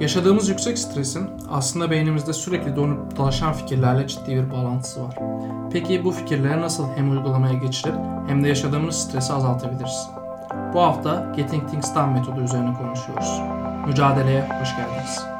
Yaşadığımız 0.00 0.48
yüksek 0.48 0.78
stresin 0.78 1.30
aslında 1.50 1.90
beynimizde 1.90 2.32
sürekli 2.32 2.76
donup 2.76 3.16
dolaşan 3.16 3.52
fikirlerle 3.52 4.06
ciddi 4.06 4.36
bir 4.36 4.50
bağlantısı 4.50 5.04
var. 5.04 5.14
Peki 5.72 6.04
bu 6.04 6.10
fikirleri 6.10 6.60
nasıl 6.60 6.88
hem 6.96 7.10
uygulamaya 7.10 7.54
geçirip 7.54 7.94
hem 8.28 8.44
de 8.44 8.48
yaşadığımız 8.48 8.96
stresi 8.96 9.32
azaltabiliriz? 9.32 10.08
Bu 10.74 10.80
hafta 10.80 11.32
Getting 11.36 11.70
Things 11.70 11.94
Done 11.94 12.12
metodu 12.12 12.40
üzerine 12.40 12.74
konuşuyoruz. 12.74 13.40
Mücadeleye 13.86 14.48
hoş 14.60 14.76
geldiniz. 14.76 15.37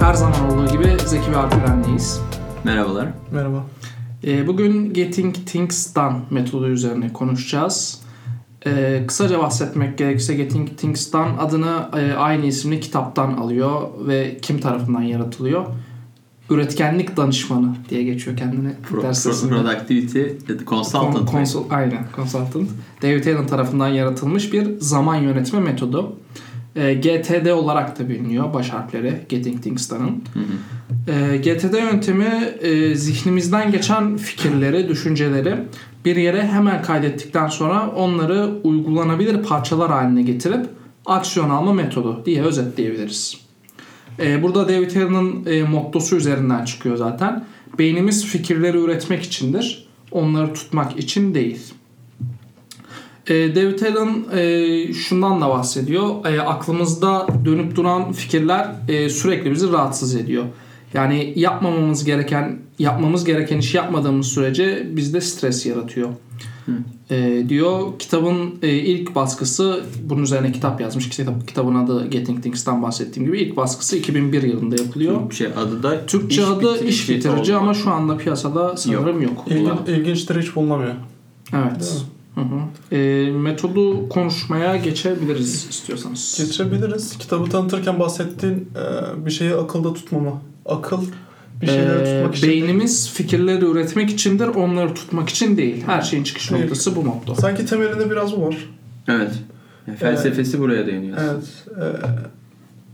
Her 0.00 0.14
zaman 0.14 0.50
olduğu 0.50 0.72
gibi 0.72 0.96
Zeki 1.06 1.32
ve 1.32 1.36
Alperen'leyiz. 1.36 2.20
Merhabalar. 2.64 3.08
Merhaba. 3.32 3.64
Ee, 4.26 4.46
Bugün 4.46 4.92
Getting 4.92 5.34
Things 5.46 5.94
Done 5.94 6.16
metodu 6.30 6.66
üzerine 6.68 7.12
konuşacağız. 7.12 8.00
Ee, 8.66 9.04
kısaca 9.08 9.38
bahsetmek 9.38 9.98
gerekirse 9.98 10.34
Getting 10.34 10.68
Things 10.78 11.12
Done 11.12 11.30
adını 11.40 11.88
e, 11.96 12.12
aynı 12.12 12.46
isimli 12.46 12.80
kitaptan 12.80 13.32
alıyor 13.32 13.82
ve 14.06 14.38
kim 14.42 14.60
tarafından 14.60 15.02
yaratılıyor? 15.02 15.64
Üretkenlik 16.50 17.16
danışmanı 17.16 17.74
diye 17.90 18.02
geçiyor 18.02 18.36
kendini. 18.36 18.68
Pro, 18.82 19.02
ders 19.02 19.40
productivity 19.48 20.22
Consultant. 20.66 21.14
Kon- 21.16 21.26
konsul- 21.26 21.64
aynen 21.70 22.06
consultant. 22.16 22.70
David 23.02 23.26
Allen 23.26 23.46
tarafından 23.46 23.88
yaratılmış 23.88 24.52
bir 24.52 24.80
zaman 24.80 25.14
yönetme 25.16 25.60
metodu. 25.60 26.16
Ee, 26.76 26.94
GTD 26.94 27.46
olarak 27.50 27.98
da 27.98 28.08
biliniyor 28.08 28.54
baş 28.54 28.70
harfleri 28.70 29.20
Getting 29.28 29.62
Things 29.62 29.90
Done'ın. 29.90 30.22
Ee, 31.08 31.36
GTD 31.36 31.74
yöntemi 31.74 32.54
e, 32.60 32.94
zihnimizden 32.94 33.72
geçen 33.72 34.16
fikirleri, 34.16 34.88
düşünceleri 34.88 35.56
bir 36.04 36.16
yere 36.16 36.46
hemen 36.46 36.82
kaydettikten 36.82 37.48
sonra 37.48 37.90
onları 37.90 38.50
uygulanabilir 38.64 39.42
parçalar 39.42 39.90
haline 39.90 40.22
getirip 40.22 40.66
aksiyon 41.06 41.50
alma 41.50 41.72
metodu 41.72 42.22
diye 42.26 42.42
özetleyebiliriz. 42.42 43.36
Ee, 44.20 44.42
burada 44.42 44.68
David 44.68 44.96
Allen'ın 44.96 45.46
e, 45.46 45.62
mottosu 45.62 46.16
üzerinden 46.16 46.64
çıkıyor 46.64 46.96
zaten. 46.96 47.44
Beynimiz 47.78 48.26
fikirleri 48.26 48.78
üretmek 48.78 49.22
içindir, 49.22 49.88
onları 50.10 50.54
tutmak 50.54 50.98
için 50.98 51.34
değil. 51.34 51.74
E, 53.28 53.56
David 53.56 53.80
Allen 53.80 54.38
e, 54.38 54.92
şundan 54.92 55.40
da 55.40 55.48
bahsediyor. 55.48 56.26
E, 56.26 56.40
aklımızda 56.40 57.26
dönüp 57.44 57.76
duran 57.76 58.12
fikirler 58.12 58.70
e, 58.88 59.08
sürekli 59.08 59.50
bizi 59.50 59.72
rahatsız 59.72 60.14
ediyor. 60.14 60.44
Yani 60.94 61.32
yapmamamız 61.36 62.04
gereken, 62.04 62.58
yapmamız 62.78 63.24
gereken 63.24 63.58
işi 63.58 63.76
yapmadığımız 63.76 64.26
sürece 64.26 64.88
bizde 64.96 65.20
stres 65.20 65.66
yaratıyor. 65.66 66.08
E, 67.10 67.44
diyor 67.48 67.98
kitabın 67.98 68.54
e, 68.62 68.68
ilk 68.68 69.14
baskısı 69.14 69.84
bunun 70.02 70.22
üzerine 70.22 70.52
kitap 70.52 70.80
yazmış. 70.80 71.08
Kitap, 71.08 71.48
kitabın 71.48 71.74
adı 71.74 72.06
Getting 72.06 72.42
Things'tan 72.42 72.82
bahsettiğim 72.82 73.26
gibi 73.26 73.40
ilk 73.40 73.56
baskısı 73.56 73.96
2001 73.96 74.42
yılında 74.42 74.76
yapılıyor. 74.82 75.32
Şey 75.32 75.46
adı 75.46 75.82
da 75.82 76.06
Türkçe 76.06 76.42
iş 76.42 76.48
adı 76.48 76.74
bitirici 76.74 76.88
iş 76.88 77.08
bitirici 77.08 77.56
ama 77.56 77.74
şu 77.74 77.90
anda 77.90 78.16
piyasada 78.16 78.76
sanırım 78.76 79.22
yok. 79.22 79.44
İlgin, 79.46 79.64
Ulan. 79.64 79.78
ilginçtir 79.86 80.42
hiç 80.42 80.56
bulunamıyor. 80.56 80.94
Evet. 81.52 82.04
Hı 82.34 82.40
hı. 82.40 82.96
E, 82.96 83.30
metodu 83.30 84.08
konuşmaya 84.08 84.76
geçebiliriz 84.76 85.66
istiyorsanız. 85.70 86.34
Geçebiliriz. 86.46 87.18
Kitabı 87.18 87.50
tanıtırken 87.50 88.00
bahsettiğin 88.00 88.54
e, 88.54 89.26
bir 89.26 89.30
şeyi 89.30 89.54
akılda 89.54 89.94
tutmama. 89.94 90.42
Akıl 90.66 91.02
bir 91.62 91.66
şeyleri 91.66 92.02
Ee, 92.08 92.14
tutmak 92.18 92.36
için. 92.36 92.48
beynimiz 92.48 93.10
fikirleri 93.10 93.64
üretmek 93.64 94.10
içindir, 94.10 94.46
onları 94.46 94.94
tutmak 94.94 95.28
için 95.28 95.56
değil. 95.56 95.82
Her 95.86 96.02
şeyin 96.02 96.24
çıkış 96.24 96.50
Değil. 96.50 96.62
noktası 96.62 96.96
bu 96.96 97.02
motto. 97.02 97.34
Sanki 97.34 97.66
temelinde 97.66 98.10
biraz 98.10 98.36
bu 98.36 98.46
var. 98.46 98.56
Evet. 99.08 99.32
Yani 99.86 99.98
felsefesi 99.98 100.60
buraya 100.60 100.86
dayanıyor. 100.86 101.18
Evet. 101.20 101.64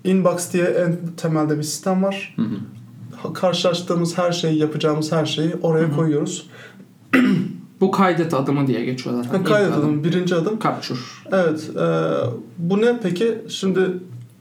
E, 0.04 0.10
inbox 0.10 0.52
diye 0.52 0.64
en 0.64 0.96
temelde 1.16 1.58
bir 1.58 1.62
sistem 1.62 2.02
var. 2.02 2.34
Hı 2.36 2.42
hı. 2.42 3.32
Karşılaştığımız 3.32 4.18
her 4.18 4.32
şeyi, 4.32 4.58
yapacağımız 4.58 5.12
her 5.12 5.26
şeyi 5.26 5.54
oraya 5.62 5.90
koyuyoruz. 5.96 6.46
Bu 7.80 7.91
kaydet 7.91 8.34
adımı 8.34 8.66
diye 8.66 8.84
geçiyor 8.84 9.16
zaten. 9.24 9.38
Ha, 9.38 9.44
Kaydet 9.44 9.72
adım. 9.72 9.80
adım, 9.80 10.04
birinci 10.04 10.34
adım. 10.34 10.58
Capture. 10.62 10.98
Evet. 11.32 11.70
e, 11.76 11.86
bu 12.58 12.80
ne 12.80 13.00
peki? 13.02 13.38
Şimdi 13.48 13.80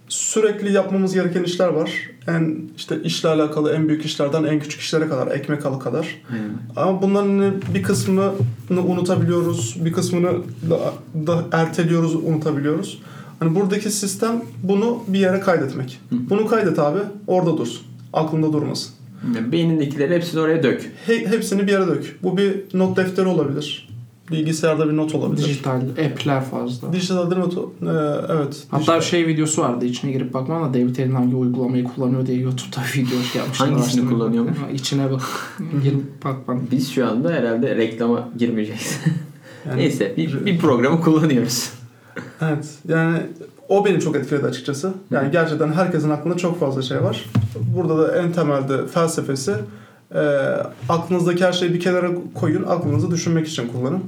sürekli 0.09 0.73
yapmamız 0.73 1.13
gereken 1.13 1.43
işler 1.43 1.67
var. 1.67 2.09
En 2.27 2.57
işte 2.77 3.01
işle 3.03 3.29
alakalı 3.29 3.73
en 3.73 3.87
büyük 3.87 4.05
işlerden 4.05 4.43
en 4.43 4.59
küçük 4.59 4.81
işlere 4.81 5.07
kadar, 5.07 5.27
ekmek 5.27 5.65
alı 5.65 5.79
kadar. 5.79 6.21
Aynen. 6.31 6.49
Ama 6.75 7.01
bunların 7.01 7.53
bir 7.73 7.83
kısmını 7.83 8.31
unutabiliyoruz, 8.69 9.85
bir 9.85 9.93
kısmını 9.93 10.31
da, 10.69 10.79
da 11.27 11.43
erteliyoruz, 11.51 12.15
unutabiliyoruz. 12.15 13.01
Hani 13.39 13.55
buradaki 13.55 13.91
sistem 13.91 14.41
bunu 14.63 15.03
bir 15.07 15.19
yere 15.19 15.39
kaydetmek. 15.39 15.99
Hı. 16.09 16.15
Bunu 16.29 16.47
kaydet 16.47 16.79
abi, 16.79 16.99
orada 17.27 17.57
dursun. 17.57 17.81
Aklında 18.13 18.53
durmasın. 18.53 18.91
Beynindekileri 19.51 20.15
hepsini 20.15 20.41
oraya 20.41 20.63
dök. 20.63 20.91
He- 21.05 21.27
hepsini 21.27 21.67
bir 21.67 21.71
yere 21.71 21.87
dök. 21.87 22.19
Bu 22.23 22.37
bir 22.37 22.55
not 22.73 22.97
defteri 22.97 23.27
olabilir. 23.27 23.89
Bilgisayarda 24.31 24.89
bir 24.89 24.97
not 24.97 25.15
olabilir. 25.15 25.45
Dijital 25.45 25.81
app'ler 25.81 26.43
fazla. 26.43 26.93
Dijital 26.93 27.25
not, 27.37 27.53
e, 27.57 27.59
evet. 28.33 28.63
Hatta 28.69 28.79
dijital. 28.79 29.01
şey 29.01 29.27
videosu 29.27 29.61
vardı 29.61 29.85
içine 29.85 30.11
girip 30.11 30.33
bakmam 30.33 30.69
da 30.69 30.73
David 30.73 30.97
Allen 30.97 31.11
hangi 31.11 31.35
uygulamayı 31.35 31.83
kullanıyor 31.83 32.25
diye 32.25 32.37
YouTube'da 32.39 32.81
video 32.95 33.19
şey 33.21 33.39
yapmışlar. 33.41 33.69
Hangisini? 33.69 34.09
Ha, 34.49 34.69
İçine 34.73 35.11
bak. 35.11 35.21
girip 35.83 36.23
bakmam. 36.23 36.61
Biz 36.71 36.91
şu 36.91 37.07
anda 37.07 37.31
herhalde 37.31 37.75
reklama 37.75 38.29
girmeyeceğiz. 38.37 38.99
Yani- 39.67 39.81
Neyse 39.81 40.13
bir, 40.17 40.45
bir 40.45 40.57
programı 40.59 41.01
kullanıyoruz. 41.01 41.71
Evet. 42.41 42.69
Yani 42.87 43.17
o 43.69 43.85
beni 43.85 43.99
çok 43.99 44.15
etkiledi 44.15 44.45
açıkçası. 44.45 44.93
Yani 45.11 45.31
gerçekten 45.31 45.73
herkesin 45.73 46.09
aklında 46.09 46.37
çok 46.37 46.59
fazla 46.59 46.81
şey 46.81 47.03
var. 47.03 47.25
Burada 47.75 47.97
da 47.97 48.17
en 48.21 48.31
temelde 48.31 48.87
felsefesi 48.87 49.55
e, 50.15 50.19
aklınızdaki 50.89 51.45
her 51.45 51.53
şeyi 51.53 51.73
bir 51.73 51.79
kenara 51.79 52.09
koyun. 52.33 52.63
Aklınızı 52.63 53.11
düşünmek 53.11 53.47
için 53.47 53.67
kullanın. 53.67 54.03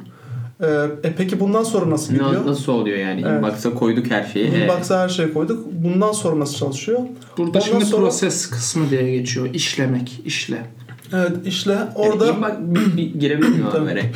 E, 0.62 0.68
e 1.04 1.14
peki 1.18 1.40
bundan 1.40 1.64
sonra 1.64 1.90
nasıl 1.90 2.14
gidiyor? 2.14 2.34
Na- 2.34 2.46
Nasıl 2.46 2.74
oluyor 2.74 2.98
yani? 2.98 3.24
Evet. 3.28 3.38
Inbox'a 3.44 3.74
koyduk 3.74 4.12
her 4.12 4.24
şeyi. 4.24 4.64
Inbox'a 4.64 5.00
her 5.00 5.10
şeyi 5.10 5.34
koyduk. 5.34 5.68
Bundan 5.72 6.12
sonra 6.12 6.40
nasıl 6.40 6.56
çalışıyor? 6.56 7.00
Burada 7.38 7.50
Ondan 7.50 7.60
şimdi 7.60 7.86
sonra- 7.86 8.02
proses 8.02 8.50
kısmı 8.50 8.90
diye 8.90 9.18
geçiyor. 9.18 9.50
İşlemek, 9.54 10.22
işle. 10.26 10.66
Evet 11.14 11.32
işle 11.46 11.78
Orada 11.96 12.26
orada 12.26 12.28
inbox, 12.28 12.52
bir, 12.60 12.98
bir 12.98 13.20
girebilir 13.20 13.50
miyim? 13.50 13.66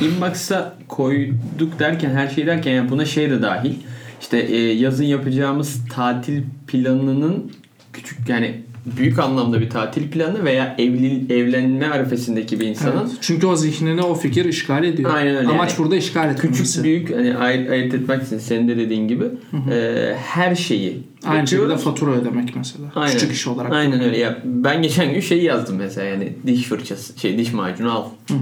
Inbox'a 0.00 0.74
koyduk 0.88 1.78
derken 1.78 2.10
her 2.10 2.28
şey 2.28 2.46
derken 2.46 2.72
yani 2.72 2.90
buna 2.90 3.04
şey 3.04 3.30
de 3.30 3.42
dahil. 3.42 3.74
İşte 4.20 4.38
e, 4.38 4.56
yazın 4.72 5.04
yapacağımız 5.04 5.80
tatil 5.94 6.42
planının 6.66 7.52
küçük 7.92 8.28
yani 8.28 8.60
büyük 8.98 9.18
anlamda 9.18 9.60
bir 9.60 9.70
tatil 9.70 10.10
planı 10.10 10.44
veya 10.44 10.74
evli, 10.78 11.32
evlenme 11.34 11.86
arifesindeki 11.86 12.60
bir 12.60 12.66
insanın 12.66 13.00
Evet. 13.00 13.10
Çünkü 13.20 13.46
o 13.46 13.56
zihnine 13.56 14.02
o 14.02 14.14
fikir 14.14 14.44
işgal 14.44 14.84
ediyor. 14.84 15.10
Aynen 15.14 15.36
öyle 15.36 15.48
Amaç 15.48 15.70
yani. 15.70 15.78
burada 15.78 15.96
işgal 15.96 16.30
etmesi. 16.30 16.62
küçük 16.62 16.84
büyük 16.84 17.16
hani 17.16 17.36
ayırt, 17.36 17.70
ayırt 17.70 17.94
etmek 17.94 18.22
için 18.22 18.38
senin 18.38 18.68
de 18.68 18.76
dediğin 18.76 19.08
gibi 19.08 19.24
e, 19.72 20.14
her 20.24 20.54
şeyi 20.54 21.02
Aynı 21.26 21.46
şekilde 21.46 21.60
yapıyoruz. 21.60 21.84
fatura 21.84 22.10
ödemek 22.10 22.56
mesela. 22.56 22.84
Aynen. 22.94 23.12
Küçük 23.12 23.32
iş 23.32 23.46
olarak. 23.46 23.72
Aynen 23.72 24.00
öyle. 24.00 24.18
Ya 24.18 24.38
ben 24.44 24.82
geçen 24.82 25.12
gün 25.12 25.20
şeyi 25.20 25.42
yazdım 25.44 25.76
mesela 25.76 26.06
yani 26.06 26.32
diş 26.46 26.62
fırçası, 26.62 27.20
şey 27.20 27.38
diş 27.38 27.52
macunu 27.52 27.92
al. 27.92 28.04
Hı 28.28 28.34
hı. 28.34 28.38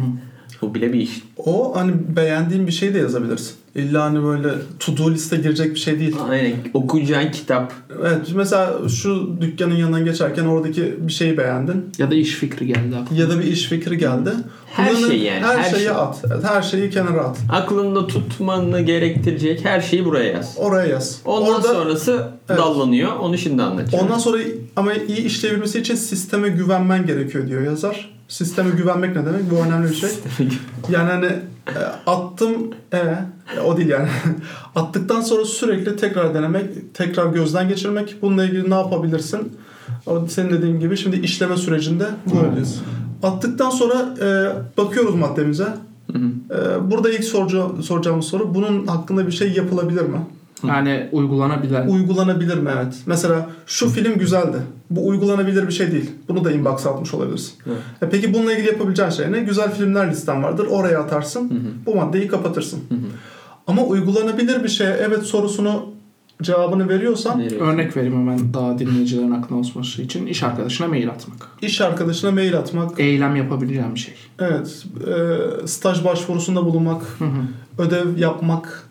O 0.65 0.75
bile 0.75 0.93
bir 0.93 1.01
iş. 1.01 1.23
o 1.39 1.77
hani 1.77 1.93
beğendiğin 2.17 2.67
bir 2.67 2.73
şey 2.73 2.95
de 2.95 2.99
yazabilirsin. 2.99 3.55
İlla 3.75 4.05
hani 4.05 4.23
böyle 4.25 4.49
to 4.81 4.97
do 4.97 5.11
liste 5.11 5.37
girecek 5.37 5.75
bir 5.75 5.81
şey 5.81 6.01
değil. 6.01 6.17
Aynen. 6.31 6.53
Okuyacağın 6.75 7.31
kitap. 7.31 7.73
Evet 8.01 8.19
mesela 8.35 8.75
şu 8.89 9.37
dükkanın 9.41 9.75
yanından 9.75 10.05
geçerken 10.05 10.45
oradaki 10.45 10.95
bir 10.99 11.13
şeyi 11.13 11.39
beğendin. 11.39 11.87
Ya 11.99 12.11
da 12.11 12.15
iş 12.15 12.31
fikri 12.35 12.67
geldi 12.67 12.97
aklıma. 13.03 13.21
Ya 13.21 13.31
da 13.31 13.39
bir 13.39 13.45
iş 13.45 13.65
fikri 13.65 13.99
geldi. 13.99 14.31
Her 14.67 14.91
Bunların 14.93 15.09
şey 15.09 15.19
yani, 15.19 15.41
Her, 15.41 15.59
her 15.59 15.71
şeyi 15.71 15.81
şey. 15.81 15.89
at. 15.91 16.23
Evet, 16.27 16.45
Her 16.45 16.63
şeyi 16.63 16.91
kenara 16.91 17.21
at. 17.21 17.39
Aklında 17.51 18.07
tutmanı 18.07 18.81
gerektirecek 18.81 19.65
her 19.65 19.81
şeyi 19.81 20.05
buraya 20.05 20.33
yaz. 20.33 20.55
Oraya 20.59 20.87
yaz. 20.87 21.21
Ondan 21.25 21.55
Orada, 21.55 21.69
sonrası 21.69 22.29
Evet. 22.49 22.59
dallanıyor. 22.59 23.17
Onu 23.17 23.39
şimdi 23.39 23.63
anlatacağım. 23.63 24.05
Ondan 24.07 24.19
sonra 24.19 24.39
ama 24.77 24.93
iyi 24.95 25.25
işleyebilmesi 25.25 25.79
için 25.79 25.95
sisteme 25.95 26.49
güvenmen 26.49 27.07
gerekiyor 27.07 27.49
diyor 27.49 27.63
yazar. 27.63 28.14
Sisteme 28.29 28.71
güvenmek 28.71 29.17
ne 29.17 29.27
demek? 29.27 29.51
Bu 29.51 29.57
önemli 29.57 29.91
bir 29.91 29.95
şey. 29.95 30.11
Yani 30.91 31.11
hani 31.11 31.27
e, 31.69 31.81
attım 32.07 32.53
e 32.93 32.97
Ya, 33.57 33.65
o 33.65 33.77
değil 33.77 33.89
yani. 33.89 34.09
Attıktan 34.75 35.21
sonra 35.21 35.45
sürekli 35.45 35.97
tekrar 35.97 36.35
denemek, 36.35 36.95
tekrar 36.95 37.27
gözden 37.27 37.69
geçirmek. 37.69 38.17
Bununla 38.23 38.45
ilgili 38.45 38.71
ne 38.71 38.75
yapabilirsin? 38.75 39.53
O 40.07 40.27
senin 40.27 40.51
dediğin 40.51 40.81
gibi 40.81 40.97
şimdi 40.97 41.17
işleme 41.17 41.57
sürecinde 41.57 42.07
buradayız. 42.27 42.81
Attıktan 43.23 43.71
sonra 43.71 44.15
e, 44.21 44.27
bakıyoruz 44.79 45.15
maddemize. 45.15 45.69
Hı 46.13 46.19
hı. 46.19 46.55
E, 46.55 46.91
burada 46.91 47.11
ilk 47.11 47.25
soraca- 47.25 47.83
soracağımız 47.83 48.25
soru 48.27 48.55
bunun 48.55 48.87
hakkında 48.87 49.27
bir 49.27 49.33
şey 49.33 49.53
yapılabilir 49.53 50.03
mi? 50.03 50.19
Yani 50.69 51.09
uygulanabilir. 51.13 51.87
Uygulanabilir 51.89 52.59
mi? 52.59 52.71
Evet. 52.77 52.95
Mesela 53.07 53.49
şu 53.67 53.89
film 53.89 54.19
güzeldi. 54.19 54.57
Bu 54.91 55.07
uygulanabilir 55.09 55.67
bir 55.67 55.73
şey 55.73 55.93
değil. 55.93 56.11
Bunu 56.29 56.45
da 56.45 56.53
inbox 56.53 56.87
atmış 56.87 57.15
olabilirsin. 57.15 57.53
Evet. 57.67 57.79
E 58.03 58.09
peki 58.11 58.35
bununla 58.35 58.53
ilgili 58.53 58.67
yapabileceğin 58.67 59.11
şey 59.11 59.33
ne? 59.33 59.41
Güzel 59.41 59.75
filmler 59.75 60.11
listen 60.11 60.43
vardır. 60.43 60.67
Oraya 60.71 61.01
atarsın. 61.01 61.51
Hı 61.51 61.55
hı. 61.55 61.59
Bu 61.87 61.95
maddeyi 61.97 62.29
kapatırsın. 62.29 62.81
Hı 62.89 62.95
hı. 62.95 62.99
Ama 63.67 63.83
uygulanabilir 63.83 64.65
bir 64.65 64.69
şeye 64.69 64.91
evet 64.91 65.23
sorusunu 65.23 65.95
cevabını 66.43 66.89
veriyorsan 66.89 67.39
Nereye? 67.39 67.61
Örnek 67.61 67.97
vereyim 67.97 68.15
hemen 68.15 68.55
daha 68.55 68.79
dinleyicilerin 68.79 69.31
aklına 69.31 69.61
olması 69.61 70.03
için 70.03 70.27
iş 70.27 70.43
arkadaşına 70.43 70.89
mail 70.89 71.09
atmak. 71.11 71.49
iş 71.63 71.81
arkadaşına 71.81 72.31
mail 72.31 72.57
atmak, 72.59 73.01
Eylem 73.01 73.37
yapabileceğim 73.37 73.95
bir 73.95 74.01
şey. 74.01 74.15
evet, 74.39 74.85
e, 75.63 75.67
staj 75.67 76.05
başvurusunda 76.05 76.65
bulunmak, 76.65 77.03
Hı 77.19 77.25
hı. 77.25 77.83
ödev 77.83 78.19
yapmak 78.19 78.89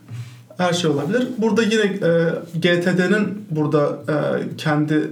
her 0.58 0.74
şey 0.74 0.92
olabilir. 0.92 1.28
Burada 1.38 1.64
yine 1.64 1.84
e, 1.84 2.30
GTD'nin 2.56 3.46
burada 3.52 4.00
e, 4.10 4.16
kendi 4.58 5.10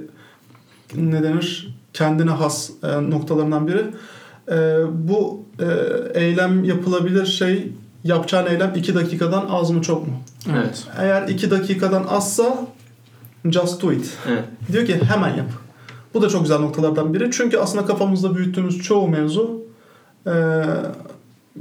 ne 0.95 1.23
denir 1.23 1.75
kendine 1.93 2.31
has 2.31 2.69
e, 2.83 3.09
noktalarından 3.09 3.67
biri. 3.67 3.85
E, 4.51 4.79
bu 4.93 5.45
e, 5.59 5.65
eylem 6.19 6.63
yapılabilir 6.63 7.25
şey 7.25 7.71
yapacağın 8.03 8.45
eylem 8.45 8.71
2 8.75 8.95
dakikadan 8.95 9.45
az 9.49 9.71
mı 9.71 9.81
çok 9.81 10.07
mu? 10.07 10.13
Evet. 10.55 10.87
Eğer 10.97 11.27
2 11.27 11.51
dakikadan 11.51 12.05
azsa 12.09 12.67
just 13.45 13.81
do 13.81 13.91
it. 13.91 14.17
Evet. 14.29 14.43
Diyor 14.71 14.85
ki 14.85 15.01
hemen 15.03 15.29
yap. 15.29 15.47
Bu 16.13 16.21
da 16.21 16.29
çok 16.29 16.41
güzel 16.41 16.59
noktalardan 16.59 17.13
biri. 17.13 17.31
Çünkü 17.31 17.57
aslında 17.57 17.85
kafamızda 17.85 18.35
büyüttüğümüz 18.35 18.81
çoğu 18.81 19.07
mevzu 19.07 19.63
e, 20.27 20.33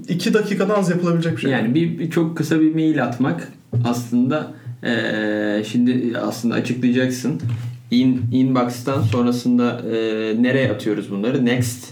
iki 0.08 0.34
dakikadan 0.34 0.78
az 0.78 0.90
yapılabilecek 0.90 1.36
bir 1.36 1.40
şey. 1.42 1.50
Yani 1.50 1.74
bir 1.74 2.10
çok 2.10 2.36
kısa 2.36 2.60
bir 2.60 2.74
mail 2.74 3.04
atmak 3.04 3.48
aslında 3.84 4.52
eee, 4.84 5.64
şimdi 5.72 6.18
aslında 6.18 6.54
açıklayacaksın. 6.54 7.40
In, 7.90 8.22
inbox'tan 8.32 9.02
sonrasında 9.02 9.82
eee, 9.92 10.42
nereye 10.42 10.72
atıyoruz 10.72 11.10
bunları? 11.10 11.44
Next 11.44 11.90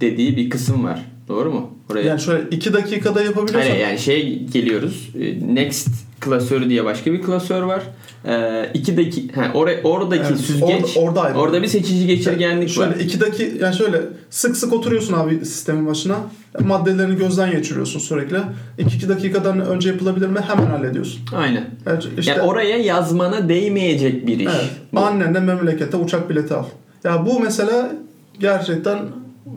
dediği 0.00 0.36
bir 0.36 0.50
kısım 0.50 0.84
var. 0.84 1.00
Doğru 1.28 1.52
mu? 1.52 1.70
Oraya. 1.90 2.06
Yani 2.08 2.20
şöyle 2.20 2.48
iki 2.50 2.72
dakikada 2.72 3.22
yapabiliyorsan 3.22 3.70
Hayır 3.70 3.82
yani 3.82 3.98
şey 3.98 4.44
geliyoruz. 4.52 5.10
e, 5.20 5.54
Next 5.54 5.88
klasörü 6.20 6.68
diye 6.70 6.84
başka 6.84 7.12
bir 7.12 7.22
klasör 7.22 7.62
var. 7.62 7.82
Eee 8.26 8.70
iki 8.74 8.96
dakika 8.96 9.40
ha, 9.42 9.50
oraya 9.54 9.82
oradaki 9.82 10.22
Evet, 10.28 10.40
süzgeç 10.40 10.96
orada- 10.96 11.08
orada 11.08 11.22
ayrı. 11.22 11.38
orada 11.38 11.62
bir 11.62 11.66
seçici 11.66 12.06
geçirgenlik 12.06 12.68
şöyle 12.68 12.90
var. 12.90 12.96
iki 13.00 13.20
dakika 13.20 13.64
yani 13.66 13.74
şöyle 13.76 14.00
sık 14.30 14.56
sık 14.56 14.72
oturuyorsun 14.72 15.12
abi 15.14 15.36
sistemin 15.44 15.86
başına. 15.86 16.16
Maddelerini 16.60 17.16
gözden 17.16 17.50
geçiriyorsun 17.50 18.00
sürekli. 18.00 18.36
2 18.78 18.96
iki 18.96 19.08
dakikadan 19.08 19.60
önce 19.60 19.88
yapılabilir 19.88 20.26
mi? 20.26 20.40
Hemen 20.40 20.66
hallediyorsun. 20.66 21.20
Aynen. 21.36 21.64
Yani 21.86 22.00
işte 22.18 22.30
yani 22.32 22.42
oraya 22.42 22.76
yazmana 22.78 23.48
değmeyecek 23.48 24.26
bir 24.26 24.38
iş. 24.40 24.46
evet, 24.46 24.70
bu. 24.92 25.00
annenle 25.00 25.40
memlekete 25.40 25.96
uçak 25.96 26.30
bileti 26.30 26.54
al. 26.54 26.64
Ya 27.04 27.26
bu 27.26 27.40
mesela 27.40 27.92
gerçekten 28.40 28.98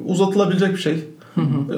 uzatılabilecek 0.06 0.72
bir 0.72 0.78
şey. 0.78 0.94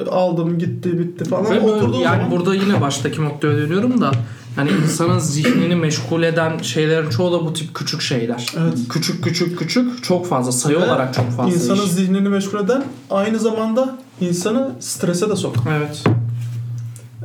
E, 0.06 0.10
Aldım 0.10 0.58
gitti 0.58 0.98
bitti 0.98 1.24
falan. 1.24 1.50
Ve 1.50 1.60
oturduğun 1.60 1.98
yani 2.00 2.16
zaman 2.16 2.30
burada 2.30 2.54
yine 2.54 2.80
baştaki 2.80 3.24
noktaya 3.24 3.56
dönüyorum 3.56 4.00
da 4.00 4.10
hani 4.56 4.70
insanın 4.84 5.18
zihnini 5.18 5.76
meşgul 5.76 6.22
eden 6.22 6.58
şeylerin 6.58 7.10
çoğu 7.10 7.32
da 7.32 7.44
bu 7.46 7.52
tip 7.52 7.74
küçük 7.74 8.02
şeyler. 8.02 8.54
Evet. 8.58 8.78
Küçük 8.90 9.24
küçük 9.24 9.58
küçük 9.58 10.04
çok 10.04 10.26
fazla 10.26 10.52
sayı 10.52 10.76
Ve 10.76 10.84
olarak 10.84 11.14
çok 11.14 11.30
fazla 11.30 11.54
insanın 11.54 11.82
iş. 11.86 11.90
zihnini 11.92 12.28
meşgul 12.28 12.58
eden 12.64 12.84
aynı 13.10 13.38
zamanda 13.38 13.98
insanı 14.20 14.70
strese 14.80 15.30
de 15.30 15.36
sokan. 15.36 15.62
Evet. 15.72 16.04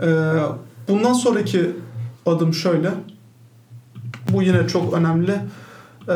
Ee, 0.03 0.07
bundan 0.87 1.13
sonraki 1.13 1.71
adım 2.25 2.53
şöyle. 2.53 2.91
Bu 4.33 4.41
yine 4.43 4.67
çok 4.67 4.93
önemli. 4.93 5.35
Ee, 6.09 6.13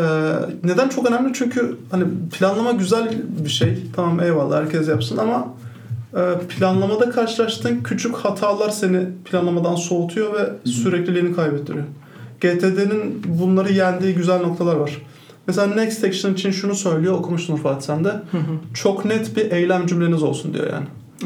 neden 0.63 0.89
çok 0.89 1.09
önemli? 1.09 1.33
Çünkü 1.33 1.77
hani 1.91 2.03
planlama 2.31 2.71
güzel 2.71 3.21
bir 3.45 3.49
şey. 3.49 3.79
Tamam 3.95 4.19
eyvallah 4.19 4.57
herkes 4.61 4.87
yapsın 4.87 5.17
ama 5.17 5.47
planlamada 6.49 7.09
karşılaştığın 7.09 7.83
küçük 7.83 8.15
hatalar 8.15 8.69
seni 8.69 8.99
planlamadan 9.31 9.75
soğutuyor 9.75 10.33
ve 10.33 10.69
sürekliliğini 10.69 11.35
kaybettiriyor. 11.35 11.85
GTD'nin 12.41 13.23
bunları 13.27 13.73
yendiği 13.73 14.15
güzel 14.15 14.41
noktalar 14.41 14.75
var. 14.75 15.01
Mesela 15.47 15.75
Next 15.75 16.03
Action 16.03 16.33
için 16.33 16.51
şunu 16.51 16.75
söylüyor 16.75 17.13
okumuşsunuz 17.13 17.61
Fatih 17.61 17.85
sen 17.87 18.03
de. 18.03 18.09
Hı 18.09 18.37
hı. 18.37 18.73
Çok 18.73 19.05
net 19.05 19.35
bir 19.37 19.51
eylem 19.51 19.87
cümleniz 19.87 20.23
olsun 20.23 20.53
diyor 20.53 20.67
yani. 20.73 20.85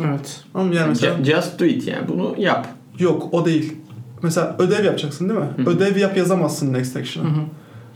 Evet. 0.10 0.44
Mı? 0.54 0.76
Yani 0.76 0.90
mesela, 0.90 1.16
Ju- 1.16 1.24
Just 1.36 1.60
do 1.60 1.66
it 1.66 1.88
yani 1.88 2.08
bunu 2.08 2.36
yap. 2.38 2.68
Yok 3.00 3.28
o 3.34 3.46
değil. 3.46 3.74
Mesela 4.24 4.56
ödev 4.60 4.86
yapacaksın 4.86 5.30
değil 5.30 5.40
mi? 5.40 5.46
Hı 5.58 5.62
hı. 5.62 5.70
Ödev 5.70 5.98
yap 5.98 6.18
yazamazsın 6.18 6.74
next 6.74 6.96
Hı 6.96 7.00
action'a. 7.00 7.28
hı. 7.30 7.42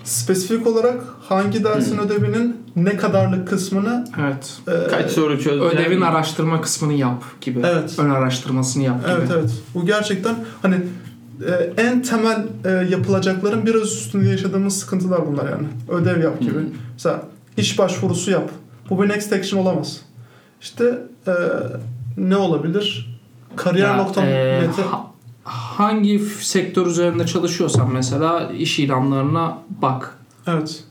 Spesifik 0.04 0.68
olarak 0.68 1.02
hangi 1.30 1.64
dersin 1.64 1.98
ödevinin 1.98 2.58
ne 2.76 2.98
kadarlık 2.98 3.48
kısmını 3.48 4.08
Evet. 4.22 4.58
e, 4.68 4.88
Kaç 4.90 5.12
soru 5.12 5.40
çözdün? 5.42 5.66
Ödevin 5.66 6.02
araştırma 6.02 6.62
kısmını 6.62 6.94
yap 6.94 7.24
gibi. 7.42 7.60
Evet. 7.66 7.96
Ön 8.00 8.10
araştırmasını 8.10 8.84
yap 8.84 9.02
gibi. 9.02 9.12
Evet 9.18 9.30
evet. 9.34 9.50
Bu 9.76 9.86
gerçekten 9.86 10.36
hani 10.62 10.76
e, 11.48 11.74
en 11.82 12.02
temel 12.02 12.46
e, 12.66 12.70
yapılacakların 12.70 13.66
biraz 13.66 13.82
üstünde 13.92 14.30
yaşadığımız 14.30 14.80
sıkıntılar 14.80 15.28
bunlar 15.28 15.50
yani. 15.50 15.68
Ödev 15.90 16.24
yap 16.24 16.40
gibi. 16.40 16.60
Hı. 16.60 16.64
Mesela 16.94 17.22
iş 17.58 17.80
başvurusu 17.80 18.32
yap. 18.32 18.50
Bu 18.90 19.04
bir 19.04 19.10
next 19.10 19.34
action 19.34 19.60
olamaz. 19.60 20.02
İşte 20.62 20.98
e, 21.28 21.32
ne 22.18 22.38
olabilir? 22.38 23.20
Kariyer 23.56 23.88
Ya, 23.88 23.98
noktam 23.98 24.24
e, 24.26 24.68
ha- 24.92 25.08
hangi 25.74 26.20
sektör 26.42 26.86
üzerinde 26.86 27.26
çalışıyorsan 27.26 27.94
mesela 27.94 28.52
iş 28.58 28.80
ilanlarına 28.80 29.58
bak. 29.82 30.18
Evet. 30.48 30.84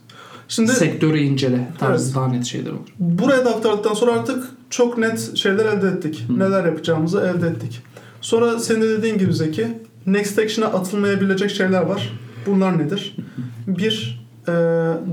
Şimdi 0.49 0.73
Sektörü 0.73 1.19
incele. 1.19 1.69
Tarzı 1.79 2.05
Evet. 2.05 2.17
daha 2.17 2.29
net 2.29 2.45
şeyler 2.45 2.71
olur. 2.71 2.95
Buraya 2.99 3.45
da 3.45 3.51
aktardıktan 3.57 3.95
sonra 3.95 4.13
artık 4.13 4.45
çok 4.71 4.99
net 4.99 5.37
şeyler 5.37 5.67
elde 5.67 5.89
ettik. 5.89 6.25
Hı. 6.29 6.39
Neler 6.39 6.65
yapacağımızı 6.65 7.21
elde 7.21 7.49
ettik. 7.49 7.83
Sonra 8.21 8.59
senin 8.59 8.81
de 8.83 8.89
dediğin 8.89 9.19
gibi 9.19 9.33
Zeki, 9.35 9.79
Next 10.07 10.39
Action'a 10.39 10.67
atılmayabilecek 10.67 11.51
şeyler 11.51 11.83
var. 11.83 12.13
Bunlar 12.47 12.79
nedir? 12.79 13.17
Bir, 13.67 14.25
e, 14.49 14.53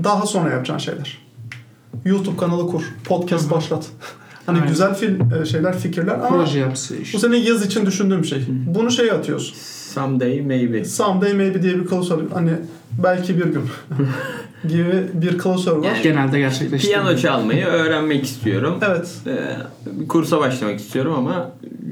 daha 0.04 0.26
sonra 0.26 0.50
yapacağın 0.50 0.78
şeyler. 0.78 1.18
YouTube 2.04 2.36
kanalı 2.36 2.66
kur, 2.66 2.82
podcast 3.04 3.50
başlat. 3.50 3.86
hani 4.50 4.58
Aynen. 4.58 4.68
güzel 4.72 4.94
film 4.94 5.32
e, 5.42 5.46
şeyler, 5.46 5.78
fikirler 5.78 6.14
ama 6.14 6.28
Proje 6.28 6.58
yapısı 6.58 6.94
bu 7.14 7.18
senin 7.18 7.36
yaz 7.36 7.66
için 7.66 7.86
düşündüğüm 7.86 8.24
şey. 8.24 8.44
Bunu 8.66 8.90
şeye 8.90 9.12
atıyorsun. 9.12 9.54
Someday 9.94 10.40
maybe. 10.40 10.84
Someday 10.84 11.34
maybe 11.34 11.62
diye 11.62 11.74
bir 11.78 11.86
klasör. 11.86 12.18
Hani 12.34 12.50
belki 13.02 13.36
bir 13.36 13.44
gün 13.44 13.62
gibi 14.68 15.08
bir 15.14 15.38
klasör 15.38 15.76
var. 15.76 15.84
Yani- 15.86 16.02
Genelde 16.02 16.38
gerçekleştiriyor. 16.38 17.02
Piyano 17.02 17.18
çalmayı 17.18 17.66
öğrenmek 17.66 18.24
istiyorum. 18.24 18.78
Evet. 18.86 19.14
Ee, 19.26 19.38
bir 20.00 20.08
kursa 20.08 20.38
başlamak 20.40 20.80
istiyorum 20.80 21.14
ama 21.16 21.50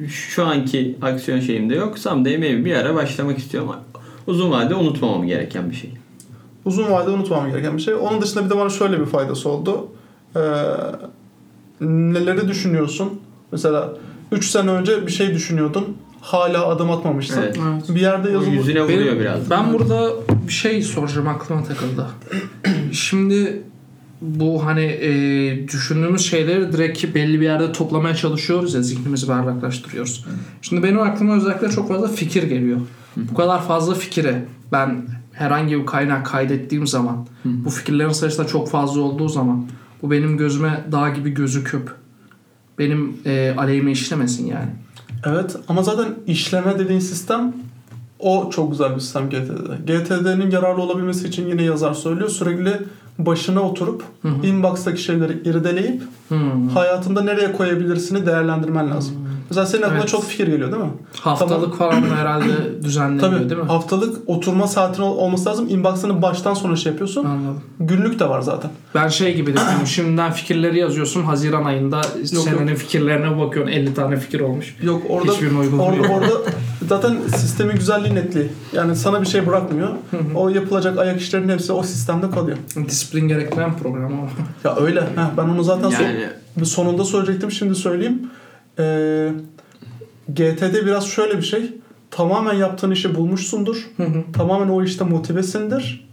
şu 0.08 0.46
anki 0.46 0.96
aksiyon 1.02 1.40
şeyimde 1.40 1.74
yok. 1.74 1.98
Someday 1.98 2.38
maybe 2.38 2.64
bir 2.64 2.74
ara 2.74 2.94
başlamak 2.94 3.38
istiyorum. 3.38 3.70
Uzun 4.26 4.50
vadede 4.50 4.74
unutmamam 4.74 5.26
gereken 5.26 5.70
bir 5.70 5.74
şey. 5.76 5.90
uzun 6.64 6.90
vadede 6.90 7.10
unutmam 7.10 7.50
gereken 7.50 7.76
bir 7.76 7.82
şey. 7.82 7.94
Onun 7.94 8.22
dışında 8.22 8.44
bir 8.44 8.50
de 8.50 8.56
bana 8.56 8.70
şöyle 8.70 9.00
bir 9.00 9.06
faydası 9.06 9.48
oldu. 9.48 9.88
Ee, 10.36 10.40
neleri 11.80 12.48
düşünüyorsun? 12.48 13.20
Mesela 13.52 13.92
3 14.32 14.50
sene 14.50 14.70
önce 14.70 15.06
bir 15.06 15.12
şey 15.12 15.34
düşünüyordun. 15.34 15.96
Hala 16.20 16.66
adım 16.66 16.90
atmamışsın. 16.90 17.42
Evet. 17.42 17.58
Evet. 17.72 17.88
Bir 17.88 18.00
yerde 18.00 18.30
yazılı... 18.30 18.50
yüzüne 18.50 18.82
vuruyor 18.82 19.06
Benim- 19.06 19.20
biraz. 19.20 19.50
Ben 19.50 19.72
burada 19.72 20.10
bir 20.46 20.52
şey 20.52 20.82
soracağım 20.82 21.28
aklıma 21.28 21.64
takıldı. 21.64 22.06
Şimdi 22.92 23.62
bu 24.20 24.66
hani 24.66 24.84
e, 24.84 25.68
düşündüğümüz 25.68 26.26
şeyleri 26.26 26.72
direkt 26.72 27.14
belli 27.14 27.40
bir 27.40 27.44
yerde 27.44 27.72
toplamaya 27.72 28.14
çalışıyoruz 28.14 28.74
ya 28.74 28.82
zihnimizi 28.82 29.28
berraklaştırıyoruz. 29.28 30.24
Şimdi 30.62 30.82
benim 30.82 31.00
aklıma 31.00 31.36
özellikle 31.36 31.68
çok 31.68 31.88
fazla 31.88 32.08
fikir 32.08 32.42
geliyor. 32.42 32.80
Bu 33.16 33.34
kadar 33.34 33.62
fazla 33.62 33.94
fikri 33.94 34.34
ben 34.72 35.06
herhangi 35.32 35.80
bir 35.80 35.86
kaynak 35.86 36.26
kaydettiğim 36.26 36.86
zaman 36.86 37.26
bu 37.44 37.70
fikirlerin 37.70 38.12
sayısı 38.12 38.38
da 38.38 38.46
çok 38.46 38.70
fazla 38.70 39.00
olduğu 39.00 39.28
zaman 39.28 39.66
bu 40.02 40.10
benim 40.10 40.36
gözüme 40.36 40.84
dağ 40.92 41.08
gibi 41.08 41.30
gözüküp 41.30 41.94
benim 42.78 43.16
e, 43.24 43.54
aleyhime 43.58 43.92
işlemesin 43.92 44.46
yani. 44.46 44.68
Evet 45.26 45.56
ama 45.68 45.82
zaten 45.82 46.06
işleme 46.26 46.78
dediğin 46.78 47.00
sistem 47.00 47.52
o 48.18 48.50
çok 48.50 48.70
güzel 48.70 48.94
bir 48.94 49.00
sistem 49.00 49.30
GTD'de. 49.30 49.92
GTD'nin 49.98 50.50
yararlı 50.50 50.82
olabilmesi 50.82 51.28
için 51.28 51.48
yine 51.48 51.62
yazar 51.62 51.94
söylüyor. 51.94 52.28
Sürekli 52.28 52.72
başına 53.18 53.60
oturup 53.62 54.02
inbox'taki 54.42 55.02
şeyleri 55.02 55.32
irdeleyip 55.32 56.02
Hmm. 56.28 56.68
hayatında 56.68 57.22
nereye 57.22 57.52
koyabilirsini 57.52 58.26
değerlendirmen 58.26 58.90
lazım. 58.90 59.27
Mesela 59.50 59.66
senin 59.66 59.82
aklına 59.82 59.98
Evet. 59.98 60.08
çok 60.08 60.24
fikir 60.24 60.46
geliyor 60.46 60.72
değil 60.72 60.82
mi? 60.82 60.90
Haftalık 61.20 61.76
falan 61.78 62.10
da 62.10 62.16
herhalde 62.16 62.46
düzenleniyor 62.84 63.30
Tabii 63.30 63.50
değil 63.50 63.60
mi? 63.60 63.66
haftalık 63.66 64.16
oturma 64.28 64.66
saatin 64.66 65.02
ol- 65.02 65.16
olması 65.16 65.48
lazım. 65.48 65.68
Inbox'ını 65.68 66.22
baştan 66.22 66.54
sona 66.54 66.76
şey 66.76 66.92
yapıyorsun. 66.92 67.24
Anladım. 67.24 67.62
Günlük 67.80 68.20
de 68.20 68.28
var 68.28 68.40
zaten. 68.40 68.70
Ben 68.94 69.08
şey 69.08 69.34
gibi 69.36 69.54
düşünüyorum. 69.54 69.86
Şimdiden 69.86 70.32
fikirleri 70.32 70.78
yazıyorsun. 70.78 71.22
Haziran 71.22 71.64
ayında 71.64 72.00
senenin 72.24 72.74
fikirlerine 72.74 73.38
bakıyorsun. 73.40 73.72
50 73.72 73.94
tane 73.94 74.16
fikir 74.16 74.40
olmuş. 74.40 74.76
Yok 74.82 75.02
orada 75.08 75.32
orada, 75.78 76.12
orada 76.14 76.32
zaten 76.88 77.16
sistemin 77.36 77.74
güzelliği 77.76 78.14
netliği. 78.14 78.48
Yani 78.72 78.96
sana 78.96 79.20
bir 79.20 79.26
şey 79.26 79.46
bırakmıyor. 79.46 79.88
o 80.34 80.48
yapılacak 80.48 80.98
ayak 80.98 81.20
işlerinin 81.20 81.52
hepsi 81.52 81.72
o 81.72 81.82
sistemde 81.82 82.30
kalıyor. 82.30 82.56
Disiplin 82.88 83.28
gerektiren 83.28 83.76
program 83.82 84.04
ama. 84.12 84.28
Ya 84.64 84.76
öyle. 84.86 85.00
Heh, 85.00 85.06
ben 85.36 85.42
onu 85.48 85.62
zaten 85.62 85.90
son- 85.90 86.04
Yani 86.04 86.20
bir 86.56 86.64
sonunda 86.64 87.04
söyleyecektim 87.04 87.50
şimdi 87.52 87.74
söyleyeyim. 87.74 88.22
Ee, 88.78 89.32
GT'de 90.28 90.86
biraz 90.86 91.06
şöyle 91.08 91.36
bir 91.38 91.42
şey. 91.42 91.72
Tamamen 92.10 92.54
yaptığın 92.54 92.90
işi 92.90 93.14
bulmuşsundur. 93.14 93.90
Tamamen 94.32 94.68
o 94.68 94.84
işte 94.84 95.04
motivesindir. 95.04 96.08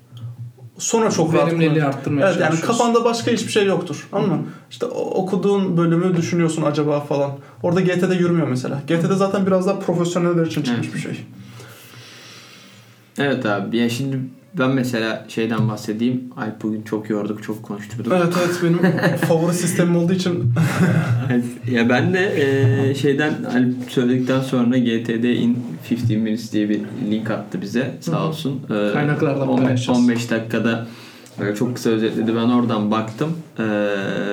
Sonra 0.77 1.12
çok 1.12 1.34
rahat 1.34 1.48
Verimliliği 1.48 1.84
arttırmaya 1.84 2.27
Evet 2.29 2.41
yani 2.41 2.60
kafanda 2.60 3.03
başka 3.05 3.31
hiçbir 3.31 3.51
şey 3.51 3.65
yoktur. 3.65 4.07
Anladın 4.12 4.34
mı? 4.34 4.45
İşte 4.72 4.86
okuduğun 4.86 5.77
bölümü 5.77 6.17
düşünüyorsun 6.17 6.62
acaba 6.62 7.00
falan. 7.00 7.31
Orada 7.63 7.81
GT'de 7.81 8.15
yürümüyor 8.15 8.48
mesela. 8.48 8.81
GT'de 8.88 9.15
zaten 9.15 9.45
biraz 9.45 9.67
daha 9.67 9.79
profesyoneller 9.79 10.45
için 10.45 10.62
çıkmış 10.62 10.88
Evet. 10.88 10.95
bir 10.95 11.00
şey. 11.00 11.25
evet 13.17 13.45
abi 13.45 13.77
ya 13.77 13.89
şimdi 13.89 14.19
ben 14.57 14.69
mesela 14.69 15.25
şeyden 15.27 15.69
bahsedeyim. 15.69 16.24
Alp 16.38 16.63
bugün 16.63 16.81
çok 16.81 17.09
yorduk, 17.09 17.43
çok 17.43 17.63
konuştuk. 17.63 18.07
Evet 18.07 18.33
evet 18.45 18.59
benim 18.63 18.79
favori 19.17 19.53
sistemim 19.53 19.95
olduğu 19.95 20.13
için 20.13 20.53
ya 21.71 21.89
ben 21.89 22.13
de 22.13 22.33
e, 22.89 22.95
şeyden 22.95 23.33
Alp 23.43 23.91
söyledikten 23.91 24.41
sonra 24.41 24.77
GTD 24.77 25.24
in 25.24 25.57
15 25.91 26.09
minutes 26.09 26.53
diye 26.53 26.69
bir 26.69 26.79
link 27.12 27.31
attı 27.31 27.62
bize 27.62 27.91
sağ 28.01 28.27
olsun. 28.27 28.62
E, 28.63 28.93
Kaynaklardan 28.93 29.47
15, 29.47 29.65
paylaşacağız. 29.65 30.00
15 30.00 30.31
dakikada 30.31 30.88
böyle 31.39 31.55
çok 31.55 31.75
kısa 31.75 31.89
özetledi. 31.89 32.35
Ben 32.35 32.50
oradan 32.50 32.91
baktım 32.91 33.29
E, 33.59 33.63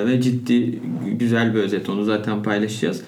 ve 0.07 0.21
ciddi 0.21 0.81
güzel 1.19 1.55
bir 1.55 1.59
özet. 1.59 1.88
Onu 1.88 2.05
zaten 2.05 2.43
paylaşacağız. 2.43 3.02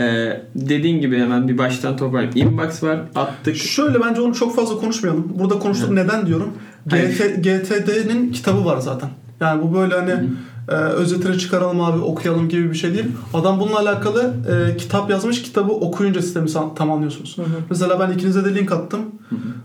E, 0.00 0.42
dediğin 0.54 1.00
gibi 1.00 1.18
hemen 1.18 1.48
bir 1.48 1.58
baştan 1.58 1.96
toparlayayım. 1.96 2.50
Inbox 2.52 2.82
var 2.82 3.00
attık. 3.14 3.56
Şöyle 3.56 4.00
bence 4.00 4.20
onu 4.20 4.34
çok 4.34 4.56
fazla 4.56 4.76
konuşmayalım. 4.76 5.32
Burada 5.38 5.58
konuştuk 5.58 5.88
Evet. 5.92 6.04
neden 6.04 6.26
diyorum. 6.26 6.50
GT, 6.86 7.42
GTD'nin 7.42 8.32
kitabı 8.32 8.64
var 8.64 8.78
zaten. 8.78 9.10
Yani 9.40 9.62
bu 9.62 9.74
böyle 9.74 9.94
hani 9.94 10.28
e, 10.68 10.74
özetini 10.74 11.38
çıkaralım 11.38 11.80
abi 11.80 11.98
okuyalım 11.98 12.48
gibi 12.48 12.70
bir 12.70 12.76
şey 12.76 12.94
değil. 12.94 13.06
Adam 13.34 13.60
bununla 13.60 13.78
alakalı 13.78 14.34
e, 14.50 14.76
kitap 14.76 15.10
yazmış. 15.10 15.42
Kitabı 15.42 15.72
okuyunca 15.72 16.22
sistemi 16.22 16.48
tam 16.76 16.90
anlıyorsunuz. 16.90 17.36
Mesela 17.70 18.00
ben 18.00 18.12
ikinize 18.12 18.44
de 18.44 18.54
link 18.54 18.72
attım. 18.72 19.00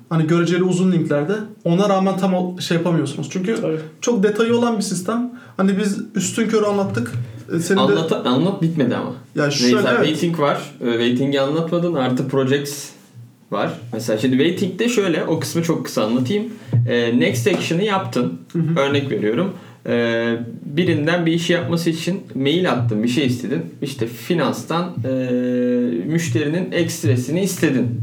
Hani 0.09 0.27
göreceli 0.27 0.63
uzun 0.63 0.91
linklerde. 0.91 1.33
Ona 1.63 1.89
rağmen 1.89 2.17
tam 2.17 2.61
şey 2.61 2.77
yapamıyorsunuz. 2.77 3.27
Çünkü 3.31 3.61
Tabii. 3.61 3.79
çok 4.01 4.23
detayı 4.23 4.55
olan 4.55 4.77
bir 4.77 4.81
sistem. 4.81 5.31
Hani 5.57 5.77
biz 5.77 5.99
üstün 6.15 6.47
körü 6.47 6.65
anlattık. 6.65 7.11
E, 7.53 7.59
Senin 7.59 7.77
de 7.77 7.81
Anlat, 7.81 8.11
anlat 8.11 8.61
bitmedi 8.61 8.95
ama. 8.95 9.13
ya 9.35 9.51
şöyle 9.51 9.75
Mesela 9.75 9.95
evet. 9.97 10.07
waiting 10.07 10.39
var. 10.39 10.61
E, 10.81 10.91
Waiting'i 10.91 11.41
anlatmadın. 11.41 11.93
Artı 11.93 12.27
projects 12.27 12.89
var. 13.51 13.73
Mesela 13.93 14.19
şimdi 14.19 14.37
waiting'de 14.37 14.89
şöyle 14.89 15.23
o 15.23 15.39
kısmı 15.39 15.63
çok 15.63 15.85
kısa 15.85 16.03
anlatayım. 16.05 16.43
E, 16.89 17.19
next 17.19 17.47
action'ı 17.47 17.83
yaptın. 17.83 18.39
Örnek 18.79 19.11
veriyorum. 19.11 19.53
E, 19.87 20.25
birinden 20.65 21.25
bir 21.25 21.31
işi 21.33 21.53
yapması 21.53 21.89
için 21.89 22.21
mail 22.35 22.71
attın. 22.71 23.03
Bir 23.03 23.07
şey 23.07 23.25
istedin. 23.25 23.61
İşte 23.81 24.07
finanstan 24.07 24.93
e, 25.05 25.09
müşterinin 26.05 26.71
ekstresini 26.71 27.41
istedin. 27.41 28.01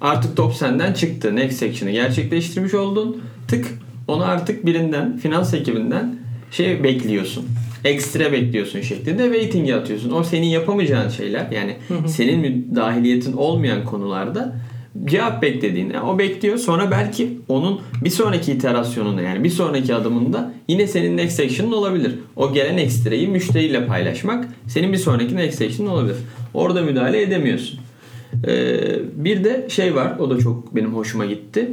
Artık 0.00 0.36
top 0.36 0.54
senden 0.54 0.92
çıktı. 0.92 1.36
Next 1.36 1.62
action'ı 1.62 1.92
gerçekleştirmiş 1.92 2.74
oldun. 2.74 3.22
Tık 3.48 3.66
onu 4.08 4.24
artık 4.24 4.66
birinden, 4.66 5.16
finans 5.18 5.54
ekibinden 5.54 6.16
şey 6.50 6.84
bekliyorsun. 6.84 7.44
Ekstra 7.88 8.32
bekliyorsun 8.32 8.80
şeklinde 8.80 9.22
waiting'e 9.22 9.74
atıyorsun. 9.74 10.10
O 10.10 10.22
senin 10.22 10.46
yapamayacağın 10.46 11.08
şeyler 11.08 11.50
yani 11.50 11.76
senin 12.06 12.40
müdahiliyetin 12.40 13.32
olmayan 13.32 13.84
konularda 13.84 14.56
cevap 15.04 15.42
beklediğin. 15.42 15.90
Yani 15.90 16.06
o 16.06 16.18
bekliyor 16.18 16.58
sonra 16.58 16.90
belki 16.90 17.38
onun 17.48 17.80
bir 18.04 18.10
sonraki 18.10 18.52
iterasyonunda 18.52 19.22
yani 19.22 19.44
bir 19.44 19.50
sonraki 19.50 19.94
adımında 19.94 20.52
yine 20.68 20.86
senin 20.86 21.16
next 21.16 21.40
action'ın 21.40 21.72
olabilir. 21.72 22.14
O 22.36 22.52
gelen 22.52 22.78
ekstrayı 22.78 23.28
müşteriyle 23.28 23.86
paylaşmak 23.86 24.48
senin 24.66 24.92
bir 24.92 24.98
sonraki 24.98 25.36
next 25.36 25.62
action'ın 25.62 25.90
olabilir. 25.90 26.16
Orada 26.54 26.82
müdahale 26.82 27.22
edemiyorsun. 27.22 27.80
Ee, 28.46 28.78
bir 29.14 29.44
de 29.44 29.66
şey 29.68 29.94
var 29.94 30.18
o 30.18 30.30
da 30.30 30.38
çok 30.38 30.76
benim 30.76 30.94
hoşuma 30.94 31.26
gitti. 31.26 31.68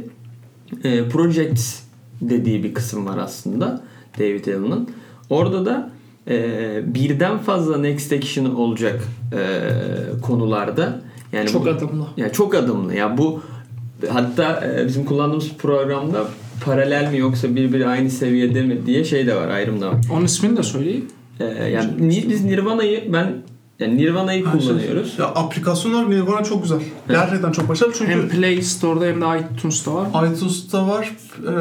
Ee, 0.84 1.08
projects 1.08 1.80
dediği 2.20 2.64
bir 2.64 2.74
kısım 2.74 3.06
var 3.06 3.18
aslında 3.18 3.82
David 4.18 4.46
Allen'ın. 4.46 4.88
Orada 5.30 5.66
da 5.66 5.95
e, 6.28 6.80
birden 6.94 7.38
fazla 7.38 7.78
next 7.78 8.12
action 8.12 8.44
olacak 8.54 9.00
e, 9.32 9.40
konularda 10.22 11.00
yani 11.32 11.48
Çok 11.48 11.66
bu, 11.66 11.70
adımlı. 11.70 12.06
yani 12.16 12.32
çok 12.32 12.54
adımlı. 12.54 12.94
Ya 12.94 13.18
bu 13.18 13.40
hatta 14.08 14.66
e, 14.66 14.86
bizim 14.86 15.04
kullandığımız 15.04 15.48
programda 15.58 16.24
paralel 16.64 17.10
mi 17.10 17.18
yoksa 17.18 17.56
birbiri 17.56 17.86
aynı 17.88 18.10
seviyede 18.10 18.62
mi 18.62 18.86
diye 18.86 19.04
şey 19.04 19.26
de 19.26 19.36
var, 19.36 19.48
ayrım 19.48 19.80
da 19.80 19.88
var. 19.88 19.96
Onun 20.12 20.24
ismini 20.24 20.56
de 20.56 20.62
söyleyeyim. 20.62 21.04
E, 21.40 21.44
yani 21.44 22.08
ni- 22.08 22.26
biz 22.30 22.44
Nirvana'yı 22.44 23.12
ben 23.12 23.32
yani 23.78 23.96
Nirvana'yı 23.96 24.44
kullanıyoruz. 24.44 25.14
Ya 25.18 25.24
aplikasyonlar 25.26 26.10
Nirvana 26.10 26.44
çok 26.44 26.62
güzel. 26.62 26.78
Gerçekten 27.08 27.52
çok 27.52 27.68
başarılı 27.68 27.94
çünkü 27.98 28.12
Hem 28.12 28.28
Play 28.28 28.62
Store'da 28.62 29.04
hem 29.04 29.20
de 29.20 29.24
iTunes'ta 29.54 29.94
var. 29.94 30.08
iTunes'ta 30.32 30.88
var. 30.88 31.10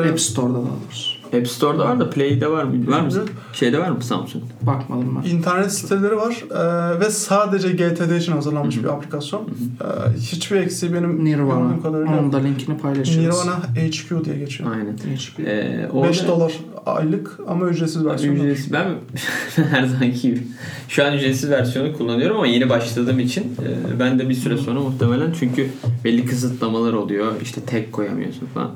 e, 0.05 0.09
App 0.09 0.19
Store'da 0.19 0.53
da 0.53 0.57
doğrusu. 0.57 1.14
App 1.37 1.47
Store'da 1.47 1.85
var 1.85 1.99
da 1.99 2.09
Play'de 2.09 2.51
var 2.51 2.63
mı? 2.63 2.91
Var 2.91 3.01
mı? 3.01 3.11
Şeyde 3.53 3.79
var 3.79 3.89
mı 3.89 4.03
Samsung? 4.03 4.43
Bakmadım 4.61 5.19
ben. 5.23 5.29
İnternet 5.29 5.71
siteleri 5.71 6.15
var 6.17 6.43
e, 6.51 6.99
ve 6.99 7.09
sadece 7.09 7.71
GTD 7.71 8.17
için 8.19 8.31
hazırlanmış 8.31 8.77
bir 8.83 8.87
aplikasyon. 8.87 9.41
E, 9.41 10.17
hiçbir 10.19 10.55
eksiği 10.55 10.93
benim 10.93 11.25
Nirvana. 11.25 11.81
kadarıyla. 11.83 12.19
Onun 12.19 12.33
da 12.33 12.37
linkini 12.37 12.77
paylaşırız. 12.77 13.17
Nirvana 13.17 13.57
HQ 13.57 14.25
diye 14.25 14.37
geçiyor. 14.37 14.71
Aynen. 14.71 14.95
Ee, 15.39 15.79
5 15.83 15.89
orada- 15.93 16.27
dolar 16.27 16.53
aylık 16.85 17.39
ama 17.47 17.65
ücretsiz 17.67 18.05
versiyonu. 18.05 18.37
Ücretsiz. 18.37 18.73
Ben 18.73 18.87
her 19.55 19.83
zamanki 19.85 20.21
gibi. 20.21 20.41
Şu 20.87 21.05
an 21.05 21.13
ücretsiz 21.13 21.49
versiyonu 21.49 21.93
kullanıyorum 21.97 22.37
ama 22.37 22.47
yeni 22.47 22.69
başladığım 22.69 23.19
için 23.19 23.43
e, 23.43 23.99
ben 23.99 24.19
de 24.19 24.29
bir 24.29 24.33
süre 24.33 24.57
sonra 24.57 24.79
muhtemelen 24.79 25.33
çünkü 25.39 25.67
belli 26.03 26.25
kısıtlamalar 26.25 26.93
oluyor. 26.93 27.31
İşte 27.41 27.61
tek 27.61 27.91
koyamıyorsun 27.93 28.47
falan. 28.53 28.71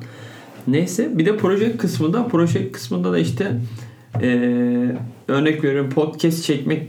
Neyse 0.67 1.17
bir 1.17 1.25
de 1.25 1.37
proje 1.37 1.77
kısmında 1.77 2.27
proje 2.27 2.71
kısmında 2.71 3.11
da 3.11 3.19
işte 3.19 3.51
e, 4.21 4.27
örnek 5.27 5.63
veriyorum 5.63 5.89
podcast 5.89 6.43
çekmek 6.43 6.83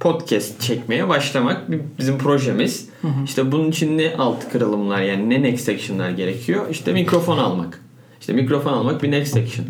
podcast 0.00 0.60
çekmeye 0.60 1.08
başlamak 1.08 1.62
bizim 1.98 2.18
projemiz. 2.18 2.88
İşte 3.24 3.52
bunun 3.52 3.70
için 3.70 3.98
ne 3.98 4.14
alt 4.18 4.52
kırılımlar 4.52 5.02
yani 5.02 5.30
ne 5.30 5.42
next 5.42 5.68
action'lar 5.68 6.10
gerekiyor? 6.10 6.66
İşte 6.70 6.92
mikrofon 6.92 7.38
almak. 7.38 7.80
İşte 8.20 8.32
mikrofon 8.32 8.72
almak 8.72 9.02
bir 9.02 9.10
next 9.10 9.36
action. 9.36 9.66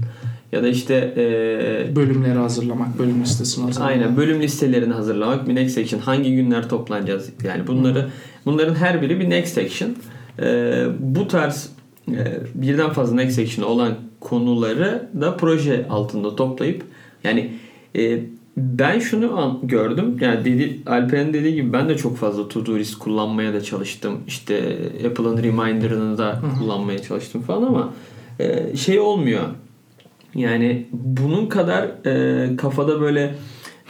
Ya 0.53 0.63
da 0.63 0.69
işte 0.69 0.95
e, 1.17 1.97
Bölümleri 1.97 2.39
hazırlamak, 2.39 2.99
bölüm 2.99 3.23
listesini 3.23 3.65
hazırlamak. 3.65 3.93
Aynen 3.93 4.17
bölüm 4.17 4.43
listelerini 4.43 4.93
hazırlamak 4.93 5.49
bir 5.49 5.55
next 5.55 5.79
action. 5.79 6.01
Hangi 6.01 6.35
günler 6.35 6.69
toplanacağız? 6.69 7.31
Yani 7.45 7.67
bunları 7.67 8.09
bunların 8.47 8.75
her 8.75 9.03
biri 9.03 9.21
bir 9.21 9.31
next 9.31 9.59
action. 9.59 9.97
Ee, 10.39 10.87
bu 10.99 11.29
tarz 11.29 11.67
e, 11.67 11.76
birden 12.55 12.91
fazla 12.91 13.15
next 13.15 13.39
action 13.39 13.65
olan 13.65 13.95
konuları 14.21 15.09
da 15.21 15.37
proje 15.37 15.87
altında 15.89 16.37
toplayıp 16.37 16.83
yani 17.25 17.53
e, 17.97 18.21
ben 18.57 18.99
şunu 18.99 19.61
gördüm. 19.63 20.19
Yani 20.21 20.45
dedi 20.45 20.81
Alper'in 20.87 21.33
dediği 21.33 21.55
gibi 21.55 21.73
ben 21.73 21.89
de 21.89 21.97
çok 21.97 22.17
fazla 22.17 22.49
to 22.49 22.67
do 22.67 22.79
list 22.79 22.99
kullanmaya 22.99 23.55
da 23.55 23.61
çalıştım. 23.61 24.21
İşte 24.27 24.79
Apple'ın 25.07 25.43
reminder'ını 25.43 26.19
da 26.19 26.41
kullanmaya 26.59 27.03
çalıştım 27.03 27.43
falan 27.43 27.67
ama 27.67 27.93
e, 28.39 28.77
şey 28.77 29.01
olmuyor. 29.01 29.43
Yani 30.35 30.87
bunun 30.93 31.47
kadar 31.47 32.07
e, 32.07 32.57
kafada 32.57 33.01
böyle 33.01 33.35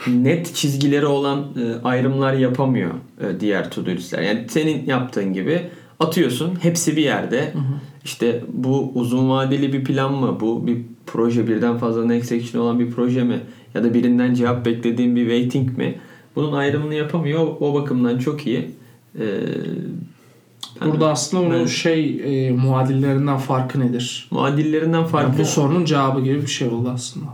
net 0.07 0.55
çizgileri 0.55 1.05
olan 1.05 1.39
e, 1.39 1.87
ayrımlar 1.87 2.33
yapamıyor 2.33 2.91
e, 3.21 3.39
diğer 3.39 3.71
to-do 3.71 3.91
listler. 3.91 4.21
Yani 4.21 4.45
senin 4.49 4.85
yaptığın 4.85 5.33
gibi 5.33 5.61
atıyorsun 5.99 6.53
hepsi 6.61 6.97
bir 6.97 7.01
yerde. 7.03 7.53
İşte 8.05 8.43
bu 8.53 8.91
uzun 8.95 9.29
vadeli 9.29 9.73
bir 9.73 9.83
plan 9.83 10.13
mı? 10.13 10.37
Bu 10.39 10.67
bir 10.67 10.77
proje 11.05 11.47
birden 11.47 11.77
fazla 11.77 12.05
next 12.05 12.31
action 12.31 12.61
olan 12.61 12.79
bir 12.79 12.91
proje 12.91 13.23
mi? 13.23 13.39
Ya 13.73 13.83
da 13.83 13.93
birinden 13.93 14.33
cevap 14.33 14.65
beklediğin 14.65 15.15
bir 15.15 15.21
waiting 15.25 15.77
mi? 15.77 15.99
Bunun 16.35 16.53
ayrımını 16.53 16.93
yapamıyor. 16.93 17.47
O, 17.59 17.73
bakımdan 17.73 18.17
çok 18.17 18.47
iyi. 18.47 18.71
E, 19.19 19.25
Burada 20.85 21.09
aslında 21.09 21.43
onun 21.43 21.55
Evet. 21.55 21.69
şey 21.69 22.21
e, 22.47 22.51
muadillerinden 22.51 23.37
farkı 23.37 23.79
nedir? 23.79 24.27
muadillerinden 24.31 24.97
Yani 24.97 25.07
farklı. 25.07 25.39
bu 25.39 25.45
sorunun 25.45 25.85
cevabı 25.85 26.21
gibi 26.21 26.41
bir 26.41 26.47
şey 26.47 26.67
oldu 26.67 26.89
aslında. 26.93 27.25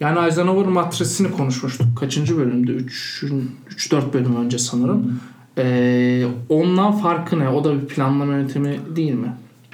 Yani 0.00 0.26
Eisenhower 0.26 0.66
matrisini 0.72 1.30
konuşmuştuk. 1.30 1.86
Kaçıncı 1.98 2.36
bölümde? 2.36 2.72
3-4 2.72 4.12
bölüm 4.12 4.36
önce 4.36 4.58
sanırım. 4.58 5.20
Ee, 5.58 6.24
ondan 6.48 6.92
farkı 6.92 7.38
ne? 7.38 7.48
O 7.48 7.64
da 7.64 7.74
bir 7.80 7.86
planlama 7.86 8.34
yöntemi 8.34 8.80
değil 8.96 9.12
mi? 9.14 9.32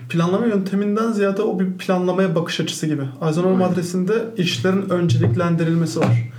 Planlama 0.08 0.46
yönteminden 0.46 1.12
ziyade 1.12 1.42
o 1.42 1.60
bir 1.60 1.72
planlamaya 1.72 2.34
bakış 2.34 2.60
açısı 2.60 2.86
gibi. 2.86 3.02
Eisenhower 3.28 3.60
Evet. 3.64 3.72
adresinde 3.72 4.24
işlerin 4.36 4.90
önceliklendirilmesi 4.90 6.00
var. 6.00 6.30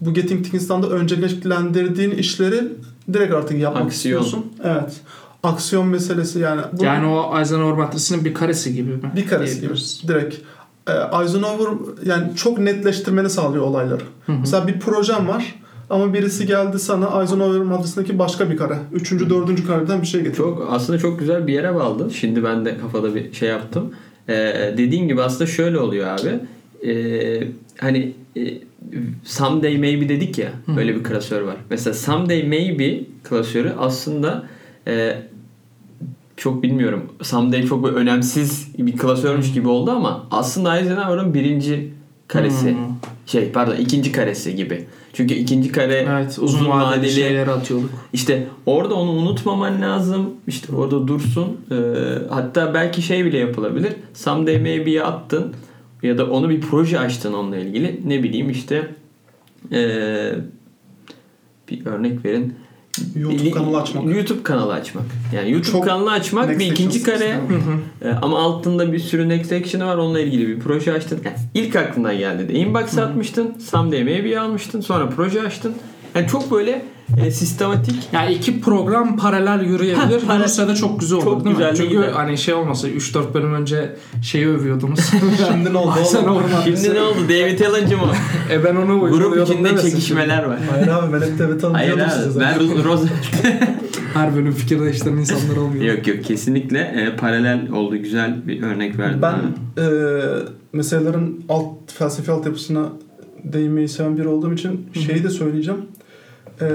Bu 0.00 0.14
Getting 0.14 0.46
Things'tan 0.46 0.82
da 0.82 0.88
önceliklendirdiğin 0.88 2.10
işleri 2.10 2.64
direkt 3.12 3.34
artık 3.34 3.58
yapmak 3.58 3.82
Aksiyon. 3.84 4.22
istiyorsun. 4.22 4.52
Evet. 4.64 5.00
Aksiyon 5.42 5.86
meselesi 5.86 6.38
yani. 6.38 6.60
Bu 6.72 6.84
Yani 6.84 7.06
o 7.06 7.38
Eisenhower 7.38 7.78
matrisinin 7.84 8.24
bir 8.24 8.34
karesi 8.34 8.74
gibi 8.74 8.90
mi? 8.90 9.12
bir 9.16 9.26
karesi 9.26 9.60
gibi. 9.60 9.72
Direkt. 10.08 10.34
Ee, 10.88 10.92
Eisenhower 11.22 11.68
yani 12.06 12.36
çok 12.36 12.58
netleştirmeni 12.58 13.30
sağlıyor 13.30 13.64
olayları. 13.64 14.02
Hı 14.26 14.32
hı. 14.32 14.36
Mesela 14.40 14.66
bir 14.66 14.80
projem 14.80 15.28
var 15.28 15.54
ama 15.90 16.14
birisi 16.14 16.46
geldi 16.46 16.78
sana 16.78 17.22
Eisenhower 17.22 17.60
maddesindeki 17.60 18.18
başka 18.18 18.50
bir 18.50 18.56
kare. 18.56 18.78
Üçüncü, 18.92 19.30
dördüncü 19.30 19.66
kareden 19.66 20.02
bir 20.02 20.06
şey 20.06 20.20
getir. 20.20 20.36
Çok 20.36 20.68
aslında 20.70 20.98
çok 20.98 21.18
güzel 21.18 21.46
bir 21.46 21.52
yere 21.52 21.74
bağladın. 21.74 22.08
Şimdi 22.08 22.44
ben 22.44 22.64
de 22.64 22.78
kafada 22.78 23.14
bir 23.14 23.32
şey 23.32 23.48
yaptım. 23.48 23.94
Ee, 24.28 24.34
dediğin 24.78 25.08
gibi 25.08 25.22
aslında 25.22 25.46
şöyle 25.46 25.78
oluyor 25.78 26.08
abi. 26.08 26.40
Ee, 26.90 27.48
hani 27.78 28.12
e, 28.36 28.40
someday 29.24 29.78
maybe 29.78 30.08
dedik 30.08 30.38
ya. 30.38 30.52
Hı. 30.66 30.76
Böyle 30.76 30.94
bir 30.94 31.04
klasör 31.04 31.42
var. 31.42 31.56
Mesela 31.70 31.94
someday 31.94 32.42
maybe 32.42 33.00
klasörü 33.24 33.72
aslında 33.78 34.44
e, 34.86 35.16
çok 36.36 36.62
bilmiyorum. 36.62 37.02
Someday 37.22 37.66
çok 37.66 37.84
böyle 37.84 37.96
önemsiz 37.96 38.68
bir 38.78 38.96
klasörmüş 38.96 39.52
gibi 39.52 39.68
oldu 39.68 39.90
ama 39.90 40.26
aslında 40.30 40.78
Eisenhower'ın 40.78 41.34
birinci 41.34 41.90
karesi. 42.28 42.70
Hmm. 42.70 42.78
Şey 43.26 43.52
pardon 43.52 43.76
ikinci 43.76 44.12
karesi 44.12 44.56
gibi. 44.56 44.86
Çünkü 45.12 45.34
ikinci 45.34 45.72
kare 45.72 46.06
Evet 46.10 46.38
uzun, 46.40 46.68
vadeli, 46.68 47.10
şeyleri 47.10 47.50
atıyorduk. 47.50 47.90
işte 48.12 48.46
orada 48.66 48.94
onu 48.94 49.10
unutmaman 49.10 49.82
lazım. 49.82 50.30
İşte 50.46 50.76
orada 50.76 51.08
dursun. 51.08 51.56
Ee, 51.70 51.74
hatta 52.30 52.74
belki 52.74 53.02
şey 53.02 53.24
bile 53.24 53.38
yapılabilir. 53.38 53.92
Someday 54.14 54.58
maybe'ye 54.58 55.02
attın 55.02 55.54
ya 56.02 56.18
da 56.18 56.30
onu 56.30 56.48
bir 56.50 56.60
proje 56.60 56.98
açtın 56.98 57.32
onunla 57.32 57.56
ilgili. 57.56 58.00
Ne 58.06 58.22
bileyim 58.22 58.50
işte 58.50 58.90
ee, 59.72 60.34
bir 61.70 61.86
örnek 61.86 62.24
verin. 62.24 62.54
YouTube 63.16 63.50
kanalı 63.50 63.80
açmak. 63.80 64.14
YouTube 64.14 64.42
kanalı 64.42 64.72
açmak. 64.72 65.04
Yani 65.34 65.50
YouTube 65.50 65.72
Çok 65.72 65.84
kanalı 65.84 66.10
açmak 66.10 66.58
bir 66.58 66.72
ikinci 66.72 67.02
kare. 67.02 67.34
Hı 67.34 67.38
hı. 67.38 68.08
ee, 68.08 68.14
ama 68.22 68.38
altında 68.38 68.92
bir 68.92 68.98
sürü 68.98 69.28
next 69.28 69.52
action'ı 69.52 69.86
var. 69.86 69.96
Onunla 69.96 70.20
ilgili 70.20 70.48
bir 70.48 70.58
proje 70.58 70.92
açtın. 70.92 71.20
Yani 71.24 71.36
ilk 71.54 71.76
aklına 71.76 72.14
geldi 72.14 72.48
de 72.48 72.52
inbox'a 72.52 73.02
atmıştın. 73.02 73.54
Someday 73.58 74.04
maybe'yi 74.04 74.40
almıştın. 74.40 74.80
Sonra 74.80 75.08
proje 75.08 75.42
açtın. 75.42 75.74
Yani 76.14 76.28
çok 76.28 76.50
böyle 76.50 76.82
e, 77.16 77.30
sistematik 77.30 77.94
Yani 78.12 78.34
iki 78.34 78.60
program 78.60 79.16
paralel 79.16 79.64
yürüyebilir. 79.64 79.98
Ha, 79.98 80.08
paralel. 80.26 80.40
Yürürse 80.40 80.68
de 80.68 80.74
çok 80.74 81.00
güzel 81.00 81.18
olur 81.18 81.24
Çok 81.24 81.44
değil 81.44 81.56
güzel 81.56 81.70
mi? 81.70 81.76
Çünkü 81.76 81.90
gider. 81.90 82.12
hani 82.12 82.38
şey 82.38 82.54
olmasa 82.54 82.88
3-4 82.88 83.34
bölüm 83.34 83.54
önce 83.54 83.96
şeyi 84.22 84.48
övüyordunuz. 84.48 85.00
Şimdi 85.48 85.72
ne 85.72 85.78
oldu 85.78 85.88
oğlum? 85.90 85.98
Eisenhower 85.98 86.52
matrisi. 86.52 86.84
Şimdi 86.84 86.98
ne 86.98 87.02
oldu? 87.02 87.18
David 87.28 87.60
Allen'cı 87.60 87.96
mı? 87.96 88.12
E 88.52 88.64
ben 88.64 88.76
onu 88.76 89.00
Grup 89.00 89.02
uyguluyordum 89.02 89.54
içinde 89.54 89.68
demesin 89.68 89.90
çekişmeler 89.90 90.44
var. 90.44 90.58
Hayır 90.70 90.88
abi 90.88 91.12
ben 91.12 91.20
hep 91.20 91.38
de 91.38 91.44
Hayır 91.44 91.58
tanıtıyordum 91.60 92.04
size 92.24 92.46
abi. 92.46 92.58
Ben 92.60 92.84
Rose... 92.84 93.08
şimdi. 93.22 93.60
Her 94.14 94.36
bölüm 94.36 94.52
fikir 94.52 94.80
değiştiren 94.80 95.16
insanlar 95.16 95.56
olmuyor. 95.56 95.84
yok 95.84 96.06
yok 96.06 96.24
kesinlikle 96.24 96.78
e, 96.78 97.16
paralel 97.16 97.70
oldu. 97.72 97.96
Güzel 97.96 98.48
bir 98.48 98.62
örnek 98.62 98.98
verdin. 98.98 99.22
Ben 99.22 99.34
e, 99.82 99.86
meselelerin 100.72 101.44
alt 101.48 101.92
felsefi 101.92 102.32
altyapısına 102.32 102.88
değinmeyi 103.44 103.88
seven 103.88 104.16
biri 104.18 104.28
olduğum 104.28 104.52
için 104.52 104.88
şeyi 105.06 105.24
de 105.24 105.30
söyleyeceğim. 105.30 105.80
E, 106.60 106.66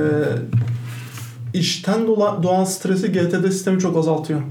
işten 1.53 2.01
dola- 2.01 2.43
doğan 2.43 2.63
stresi 2.63 3.11
GTD 3.11 3.51
sistemi 3.51 3.79
çok 3.79 3.97
azaltıyor. 3.97 4.41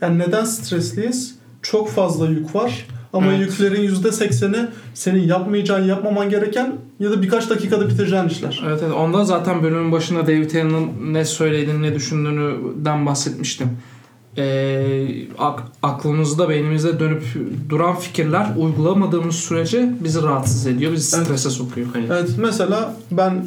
Yani 0.00 0.18
neden 0.18 0.44
stresliyiz? 0.44 1.34
Çok 1.62 1.90
fazla 1.90 2.26
yük 2.28 2.54
var. 2.54 2.86
Ama 3.12 3.26
Evet. 3.26 3.40
yüklerin 3.40 3.82
%80'i 3.82 4.68
senin 4.94 5.26
yapmayacağın, 5.28 5.84
yapmaman 5.84 6.30
gereken 6.30 6.72
ya 7.00 7.10
da 7.10 7.22
birkaç 7.22 7.50
dakikada 7.50 7.88
bitireceğin 7.88 8.28
işler. 8.28 8.62
Evet, 8.68 8.80
evet. 8.84 8.94
Onda 8.94 9.24
zaten 9.24 9.62
bölümün 9.62 9.92
başında 9.92 10.26
David 10.26 10.50
Allen'ın 10.54 11.14
ne 11.14 11.24
söylediğini, 11.24 11.82
ne 11.82 11.94
düşündüğünden 11.94 13.06
bahsetmiştim. 13.06 13.68
Ak- 15.38 15.62
aklımızda, 15.82 16.48
beynimizde 16.48 17.00
dönüp 17.00 17.22
duran 17.68 17.96
fikirler 17.96 18.46
uygulamadığımız 18.58 19.34
sürece 19.36 19.92
bizi 20.04 20.22
rahatsız 20.22 20.66
ediyor, 20.66 20.92
bizi 20.92 21.16
Evet. 21.16 21.26
strese 21.26 21.50
sokuyor. 21.50 21.86
Hani 21.92 22.06
Evet 22.06 22.30
mesela 22.38 22.94
ben 23.10 23.44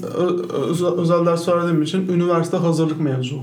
özel, 0.98 1.26
ders 1.26 1.48
verdiğim 1.48 1.82
için 1.82 2.08
üniversite 2.08 2.58
hazırlık 2.58 3.00
mevzu. 3.02 3.40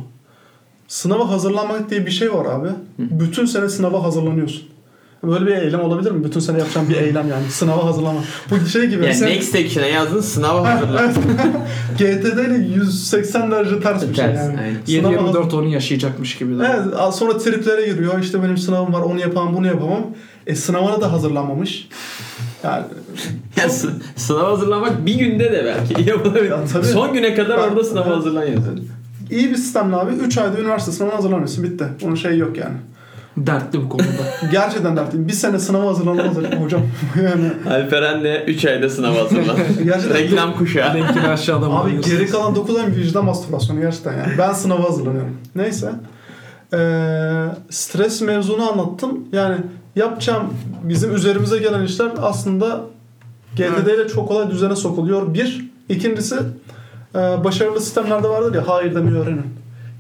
Sınava 0.89 1.31
hazırlanmak 1.31 1.91
diye 1.91 2.07
bir 2.07 2.11
şey 2.11 2.33
var 2.33 2.45
abi. 2.47 2.69
Bütün 2.99 3.45
sene 3.47 3.69
sınava 3.69 4.03
hazırlanıyorsun. 4.03 4.63
Böyle 5.23 5.47
bir 5.47 5.53
eylem 5.57 5.81
olabilir 5.81 6.11
mi? 6.11 6.25
Bütün 6.25 6.41
sene 6.41 6.59
yapacağım 6.59 6.89
bir 6.89 6.97
eylem 6.97 7.29
yani. 7.29 7.51
Sınava 7.51 7.85
hazırlanmak. 7.85 8.25
Bu 8.51 8.67
şey 8.69 8.83
gibi. 8.83 8.93
yani 8.95 9.07
mesela 9.07 9.31
next 9.31 9.55
action'a 9.55 9.87
yazdın 9.87 10.21
sınava 10.21 10.75
hazırlan. 10.75 11.13
GTD 11.99 12.39
ile 12.49 12.67
180 12.75 13.51
derece 13.51 13.81
ters 13.81 14.09
bir 14.09 14.15
şey 14.15 14.25
yani. 14.25 14.39
aynen. 14.39 14.77
Sınava 14.87 15.15
7-24 15.31 15.57
onu 15.57 15.67
yaşayacakmış 15.69 16.39
gibi. 16.39 16.53
Evet, 16.55 17.15
sonra 17.15 17.39
triplere 17.39 17.87
giriyor. 17.87 18.21
İşte 18.21 18.43
benim 18.43 18.57
sınavım 18.59 18.93
var, 18.93 19.01
onu 19.01 19.21
yapamam, 19.21 19.57
bunu 19.57 19.67
yapamam. 19.67 20.07
E 20.47 20.55
sınavına 20.57 21.01
da 21.01 21.13
hazırlanmamış. 21.13 21.89
Yani 22.65 22.85
Ya, 23.57 23.69
sı- 23.69 23.93
sınav 24.17 24.45
hazırlamak 24.51 25.07
bir 25.07 25.15
günde 25.15 25.53
de 25.53 25.65
belki 25.65 26.03
yapılabilir. 26.11 26.51
Ya 26.51 26.65
tabii. 26.73 26.85
Son 26.87 27.13
güne 27.13 27.35
kadar 27.35 27.59
Ben- 27.59 27.69
orada 27.69 27.85
sınava 27.85 28.05
Evet. 28.07 28.17
hazırlan 28.17 28.45
yazın. 28.45 28.89
iyi 29.31 29.51
bir 29.51 29.57
sistemle 29.57 29.97
abi 29.97 30.13
3 30.15 30.39
ayda 30.39 30.59
üniversite 30.61 30.93
sınavına 30.93 31.17
hazırlanıyorsun. 31.17 31.65
Bitti. 31.65 31.85
Onun 32.05 32.15
şeyi 32.15 32.39
yok 32.39 32.57
yani. 32.59 32.77
Dertli 33.37 33.83
bu 33.85 33.89
konuda. 33.89 34.07
Gerçekten 34.53 34.97
dertliyim. 34.97 35.29
Bir 35.29 35.33
sene 35.33 35.59
sınava 35.59 35.91
hazırlanmaz 35.91 36.37
hocam. 36.65 36.83
yani 37.25 37.51
Alperen 37.71 38.25
de 38.25 38.45
3 38.47 38.65
ayda 38.65 38.89
sınav 38.91 39.15
hazırlan. 39.15 39.57
gerçekten 39.85 40.15
Reklam 40.19 40.57
kuşağı. 40.57 40.95
Linkini 40.95 41.29
aşağıda 41.29 41.67
Abi 41.67 42.01
geri 42.01 42.27
kalan 42.31 42.55
9 42.57 42.77
ay 42.77 42.87
vicdan 42.87 43.25
mastürbasyonu 43.25 43.81
gerçekten 43.81 44.13
yani. 44.13 44.33
Ben 44.39 44.53
sınava 44.53 44.85
hazırlanıyorum. 44.85 45.37
Neyse. 45.55 45.91
Ee, 46.75 46.79
stres 47.71 48.21
mevzunu 48.21 48.71
anlattım. 48.73 49.25
Yani 49.33 49.57
yapacağım 49.97 50.45
bizim 50.83 51.15
üzerimize 51.15 51.59
gelen 51.59 51.83
işler 51.83 52.11
aslında 52.23 52.81
GTD 53.57 53.87
ile 53.87 54.09
çok 54.09 54.29
kolay 54.29 54.51
düzene 54.51 54.77
sokuluyor. 54.77 55.35
Bir. 55.35 55.67
İkincisi 55.89 56.37
e, 57.15 57.19
başarılı 57.19 57.81
sistemlerde 57.81 58.29
vardır 58.29 58.55
ya 58.55 58.69
hayır 58.69 58.95
demeyi 58.95 59.17
öğrenin. 59.17 59.47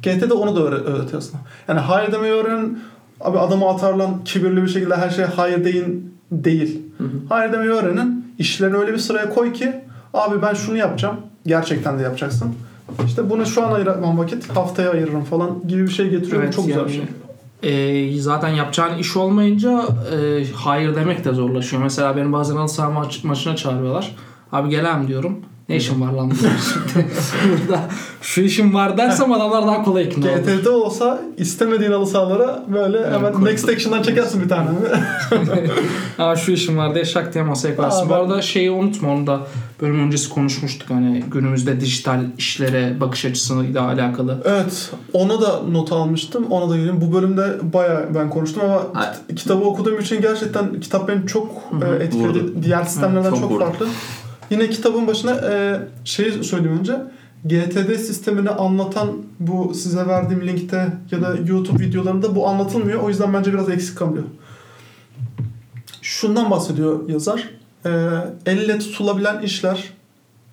GTD 0.03 0.31
onu 0.31 0.57
da 0.57 0.61
öğre- 0.61 0.85
öğretiyor 0.85 1.19
aslında. 1.23 1.39
Yani 1.69 1.81
hayır 1.81 2.13
demeyi 2.13 2.33
öğrenin. 2.35 2.79
Abi 3.21 3.39
adamı 3.39 3.69
atarlan 3.69 4.25
kibirli 4.25 4.63
bir 4.63 4.69
şekilde 4.69 4.97
her 4.97 5.11
şeye 5.11 5.27
hayır 5.27 5.65
deyin 5.65 6.15
değil. 6.33 6.83
Hayır 7.29 7.53
demeyi 7.53 7.71
öğrenin. 7.71 8.35
İşlerini 8.39 8.77
öyle 8.77 8.93
bir 8.93 8.99
sıraya 8.99 9.31
koy 9.31 9.53
ki 9.53 9.75
abi 10.15 10.43
ben 10.43 10.55
şunu 10.55 10.77
yapacağım. 10.77 11.17
Gerçekten 11.47 11.99
de 11.99 12.03
yapacaksın. 12.03 12.55
İşte 13.07 13.31
bunu 13.31 13.47
şu 13.47 13.67
an 13.67 13.73
ayıramam 13.73 14.19
vakit 14.19 14.57
haftaya 14.57 14.91
ayırırım 14.91 15.25
falan 15.25 15.69
gibi 15.69 15.83
bir 15.83 15.91
şey 15.91 16.09
getiriyor. 16.11 16.43
Evet, 16.43 16.55
Çok 16.55 16.67
güzel 16.67 16.87
bir 16.87 16.93
yani, 16.95 17.07
şey. 17.63 18.17
e, 18.17 18.21
zaten 18.21 18.49
yapacağın 18.49 18.99
iş 18.99 19.17
olmayınca 19.17 19.83
e, 20.13 20.45
hayır 20.55 20.95
demek 20.95 21.25
de 21.25 21.33
zorlaşıyor. 21.33 21.83
Mesela 21.83 22.17
benim 22.17 22.33
bazen 22.33 22.57
halı 22.57 22.69
saha 22.69 22.91
maç, 22.91 23.25
maçına 23.25 23.57
çağırıyorlar. 23.57 24.17
Abi 24.53 24.69
gelem 24.69 25.09
diyorum. 25.09 25.39
Ne 25.69 25.77
işin 25.77 26.01
var 26.01 26.13
lan 26.13 26.31
burada? 26.31 26.55
burada 27.51 27.81
şu 28.23 28.41
işim 28.41 28.75
var 28.75 28.97
dersem 28.99 29.33
adamlar 29.33 29.67
daha 29.67 29.83
kolay 29.85 30.05
ikna 30.05 30.31
olur. 30.31 30.39
GTD 30.39 30.67
olsa 30.67 31.21
istemediğin 31.37 31.93
halı 31.93 32.07
sahalara 32.07 32.65
böyle 32.75 33.11
hemen 33.11 33.33
kurtul- 33.33 33.45
next 33.45 33.69
action'dan 33.69 34.03
çekersin 34.03 34.43
bir 34.43 34.49
tane. 34.49 34.69
Aa 36.19 36.37
şu 36.37 36.53
işim 36.53 36.77
var 36.77 36.95
diye 36.95 37.05
şak 37.05 37.35
diye 37.35 37.45
masaya 37.45 37.77
koyarsın. 37.77 38.03
Aa, 38.03 38.07
Bu 38.07 38.11
ben- 38.11 38.15
arada 38.15 38.43
şeyi 38.43 38.71
unutma 38.71 39.13
onu 39.15 39.27
da 39.27 39.41
bölüm 39.83 40.01
öncesi 40.01 40.29
konuşmuştuk 40.31 40.91
hani 40.91 41.25
günümüzde 41.31 41.81
dijital 41.81 42.21
işlere 42.39 43.01
bakış 43.01 43.25
açısıyla 43.25 43.83
alakalı. 43.89 44.43
evet 44.45 44.91
ona 45.13 45.41
da 45.41 45.63
not 45.71 45.93
almıştım. 45.93 46.47
Ona 46.51 46.71
da 46.71 46.77
geleyim. 46.77 47.01
Bu 47.01 47.13
bölümde 47.13 47.73
baya 47.73 48.05
ben 48.15 48.31
konuştum 48.31 48.63
ama 48.65 48.83
Ay. 48.95 49.35
kitabı 49.37 49.65
okuduğum 49.65 50.01
için 50.01 50.21
gerçekten 50.21 50.81
kitap 50.81 51.09
beni 51.09 51.27
çok 51.27 51.49
e, 51.83 52.05
etkiledi. 52.05 52.29
Vurdu. 52.29 52.53
Diğer 52.63 52.83
sistemlerden 52.85 53.31
çok 53.31 53.39
çok, 53.41 53.51
vurdu. 53.51 53.65
farklı. 53.65 53.87
Yine 54.51 54.71
kitabın 54.71 55.07
başına 55.07 55.33
e, 55.33 55.81
şeyi 56.05 56.45
söyleyeyim 56.45 56.79
önce. 56.79 56.97
GTD 57.45 57.97
sistemini 57.97 58.51
anlatan 58.51 59.09
bu 59.41 59.75
size 59.75 60.07
verdiğim 60.07 60.47
linkte 60.47 60.93
ya 61.11 61.23
da 61.23 61.37
YouTube 61.47 61.85
videolarında 61.85 62.35
bu 62.35 62.49
anlatılmıyor. 62.49 63.03
O 63.03 63.09
yüzden 63.09 63.35
bence 63.35 63.53
biraz 63.53 63.71
eksik 63.71 63.99
kalıyor. 63.99 64.25
Şundan 66.03 66.51
bahsediyor 66.51 67.09
yazar. 67.09 67.51
E, 67.87 67.91
elle 68.47 68.79
tutulabilen 68.79 69.43
işler 69.43 69.85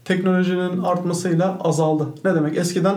teknolojinin 0.05 0.81
artmasıyla 0.81 1.57
azaldı. 1.59 2.07
Ne 2.25 2.35
demek? 2.35 2.57
Eskiden 2.57 2.95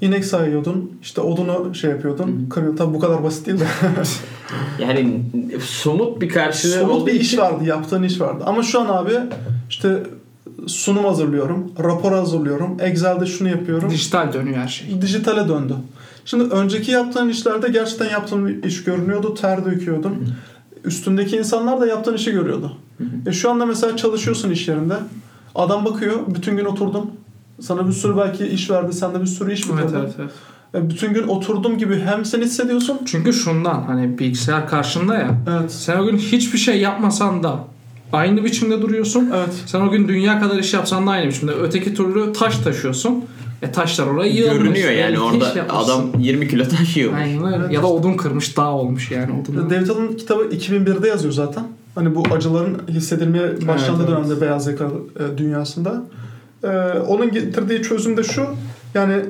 inek 0.00 0.24
sayıyordun, 0.24 0.92
işte 1.02 1.20
odunu 1.20 1.74
şey 1.74 1.90
yapıyordun, 1.90 2.46
kırıyordun. 2.50 2.76
Tabii 2.76 2.94
bu 2.94 2.98
kadar 2.98 3.24
basit 3.24 3.46
değil 3.46 3.60
de. 3.60 3.66
Yani 4.78 5.22
somut 5.60 6.20
bir 6.20 6.28
karşılığı 6.28 6.80
Somut 6.80 7.06
bir 7.06 7.12
iş 7.12 7.38
vardı, 7.38 7.64
yaptığın 7.64 8.02
iş 8.02 8.20
vardı. 8.20 8.44
Ama 8.46 8.62
şu 8.62 8.80
an 8.80 8.86
abi 8.86 9.12
işte 9.70 10.02
sunum 10.66 11.04
hazırlıyorum, 11.04 11.72
rapor 11.82 12.12
hazırlıyorum, 12.12 12.76
Excel'de 12.80 13.26
şunu 13.26 13.48
yapıyorum. 13.48 13.90
Dijital 13.90 14.32
dönüyor 14.32 14.56
her 14.56 14.68
şey. 14.68 15.02
Dijitale 15.02 15.48
döndü. 15.48 15.74
Şimdi 16.24 16.44
önceki 16.44 16.90
yaptığın 16.90 17.28
işlerde 17.28 17.68
gerçekten 17.68 18.10
yaptığın 18.10 18.46
bir 18.46 18.62
iş 18.62 18.84
görünüyordu, 18.84 19.34
ter 19.34 19.64
döküyordun. 19.64 20.28
Üstündeki 20.84 21.36
insanlar 21.36 21.80
da 21.80 21.86
yaptığın 21.86 22.14
işi 22.14 22.32
görüyordu. 22.32 22.76
E 23.26 23.32
şu 23.32 23.50
anda 23.50 23.66
mesela 23.66 23.96
çalışıyorsun 23.96 24.50
iş 24.50 24.68
yerinde. 24.68 24.94
Adam 25.54 25.84
bakıyor, 25.84 26.16
bütün 26.28 26.56
gün 26.56 26.64
oturdum. 26.64 27.10
Sana 27.60 27.88
bir 27.88 27.92
sürü 27.92 28.16
belki 28.16 28.46
iş 28.46 28.70
verdi, 28.70 28.92
sen 28.92 29.14
de 29.14 29.20
bir 29.20 29.26
sürü 29.26 29.52
iş 29.52 29.62
Evet, 29.66 29.78
bitirdin. 29.84 29.98
evet, 30.00 30.14
evet. 30.18 30.30
E, 30.74 30.90
bütün 30.90 31.14
gün 31.14 31.28
oturdum 31.28 31.78
gibi 31.78 32.00
hem 32.00 32.24
sen 32.24 32.40
hissediyorsun. 32.40 32.98
Çünkü 33.06 33.32
şundan 33.32 33.82
hani 33.82 34.18
bilgisayar 34.18 34.68
karşında 34.68 35.14
ya. 35.14 35.34
Evet. 35.50 35.72
Sen 35.72 35.98
o 35.98 36.04
gün 36.06 36.16
hiçbir 36.18 36.58
şey 36.58 36.80
yapmasan 36.80 37.42
da 37.42 37.58
aynı 38.12 38.44
biçimde 38.44 38.82
duruyorsun. 38.82 39.30
Evet. 39.36 39.54
Sen 39.66 39.80
o 39.80 39.90
gün 39.90 40.08
dünya 40.08 40.40
kadar 40.40 40.58
iş 40.58 40.74
yapsan 40.74 41.06
da 41.06 41.10
aynı 41.10 41.28
biçimde. 41.28 41.52
Öteki 41.52 41.94
türlü 41.94 42.32
taş 42.32 42.58
taşıyorsun. 42.58 43.24
E 43.62 43.72
taşlar 43.72 44.06
oraya 44.06 44.30
yığılmış. 44.32 44.58
Görünüyor 44.58 44.90
yani 44.90 45.16
Hiç 45.16 45.20
orada 45.20 45.74
adam 45.74 46.02
20 46.18 46.48
kilo 46.48 46.68
taşıyor. 46.68 47.12
Aynen 47.14 47.44
öyle. 47.44 47.56
Evet. 47.56 47.72
Ya 47.72 47.82
da 47.82 47.86
odun 47.86 48.14
kırmış 48.14 48.56
dağ 48.56 48.70
olmuş 48.70 49.10
yani 49.10 49.32
odun. 49.40 49.70
David 49.70 49.88
Allen'ın 49.88 50.16
kitabı 50.16 50.42
2001'de 50.42 51.08
yazıyor 51.08 51.34
zaten. 51.34 51.64
Hani 51.94 52.14
bu 52.14 52.22
acıların 52.34 52.78
hissedilmeye 52.88 53.68
başlandığı 53.68 54.02
Evet, 54.02 54.10
evet. 54.18 54.28
dönemde 54.28 54.40
beyaz 54.40 54.66
yaka 54.66 54.84
e, 54.84 55.38
dünyasında. 55.38 56.02
E, 56.64 56.68
onun 57.08 57.32
getirdiği 57.32 57.82
çözüm 57.82 58.16
de 58.16 58.22
şu. 58.22 58.46
Yani 58.94 59.22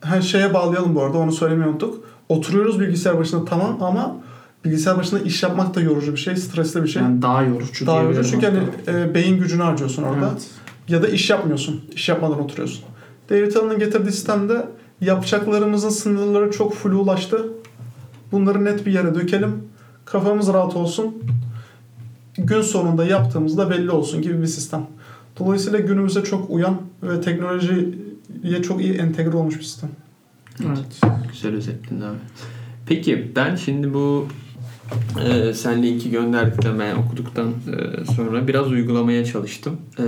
her 0.00 0.22
şeye 0.22 0.54
bağlayalım 0.54 0.94
bu 0.94 1.02
arada 1.02 1.18
onu 1.18 1.32
söylemeyi 1.32 1.70
unuttuk. 1.70 2.04
Oturuyoruz 2.28 2.80
bilgisayar 2.80 3.18
başında 3.18 3.44
tamam 3.44 3.78
ama 3.80 4.16
bilgisayar 4.64 4.98
başında 4.98 5.20
iş 5.20 5.42
yapmak 5.42 5.74
da 5.74 5.80
yorucu 5.80 6.12
bir 6.12 6.16
şey, 6.16 6.36
stresli 6.36 6.82
bir 6.82 6.88
şey. 6.88 7.02
Yani 7.02 7.22
daha 7.22 7.42
yorucu 7.42 7.86
Daha 7.86 8.02
yorucu 8.02 8.30
çünkü 8.30 8.46
hani 8.46 8.58
e, 8.88 9.14
beyin 9.14 9.38
gücünü 9.38 9.62
harcıyorsun 9.62 10.02
orada. 10.02 10.30
Evet. 10.32 10.46
Ya 10.88 11.02
da 11.02 11.08
iş 11.08 11.30
yapmıyorsun. 11.30 11.84
İş 11.94 12.08
yapmadan 12.08 12.40
oturuyorsun. 12.40 12.84
David 13.30 13.54
Allen'ın 13.54 13.78
getirdiği 13.78 14.12
sistemde 14.12 14.66
yapacaklarımızın 15.00 15.88
sınırları 15.88 16.50
çok 16.50 16.74
full 16.74 16.92
ulaştı. 16.92 17.48
Bunları 18.32 18.64
net 18.64 18.86
bir 18.86 18.92
yere 18.92 19.14
dökelim. 19.14 19.62
Kafamız 20.04 20.52
rahat 20.52 20.76
olsun. 20.76 21.14
Gün 22.38 22.62
sonunda 22.62 23.04
yaptığımızda 23.04 23.70
belli 23.70 23.90
olsun 23.90 24.22
gibi 24.22 24.42
bir 24.42 24.46
sistem. 24.46 24.86
Dolayısıyla 25.38 25.78
günümüze 25.78 26.24
çok 26.24 26.50
uyan 26.50 26.80
ve 27.02 27.20
teknolojiye 27.20 28.62
çok 28.62 28.80
iyi 28.80 28.94
entegre 28.94 29.36
olmuş 29.36 29.58
bir 29.58 29.64
sistem. 29.64 29.90
Evet. 30.66 30.78
Güzel 31.32 31.54
özetledin 31.54 32.00
abi. 32.00 32.16
Peki 32.86 33.32
ben 33.36 33.56
şimdi 33.56 33.94
bu 33.94 34.26
e, 35.24 35.54
sen 35.54 35.82
linki 35.82 36.10
gönderdikten 36.10 36.78
ben 36.78 36.94
okuduktan 36.96 37.48
e, 37.48 38.04
sonra 38.04 38.48
biraz 38.48 38.72
uygulamaya 38.72 39.24
çalıştım. 39.24 39.76
E, 39.98 40.04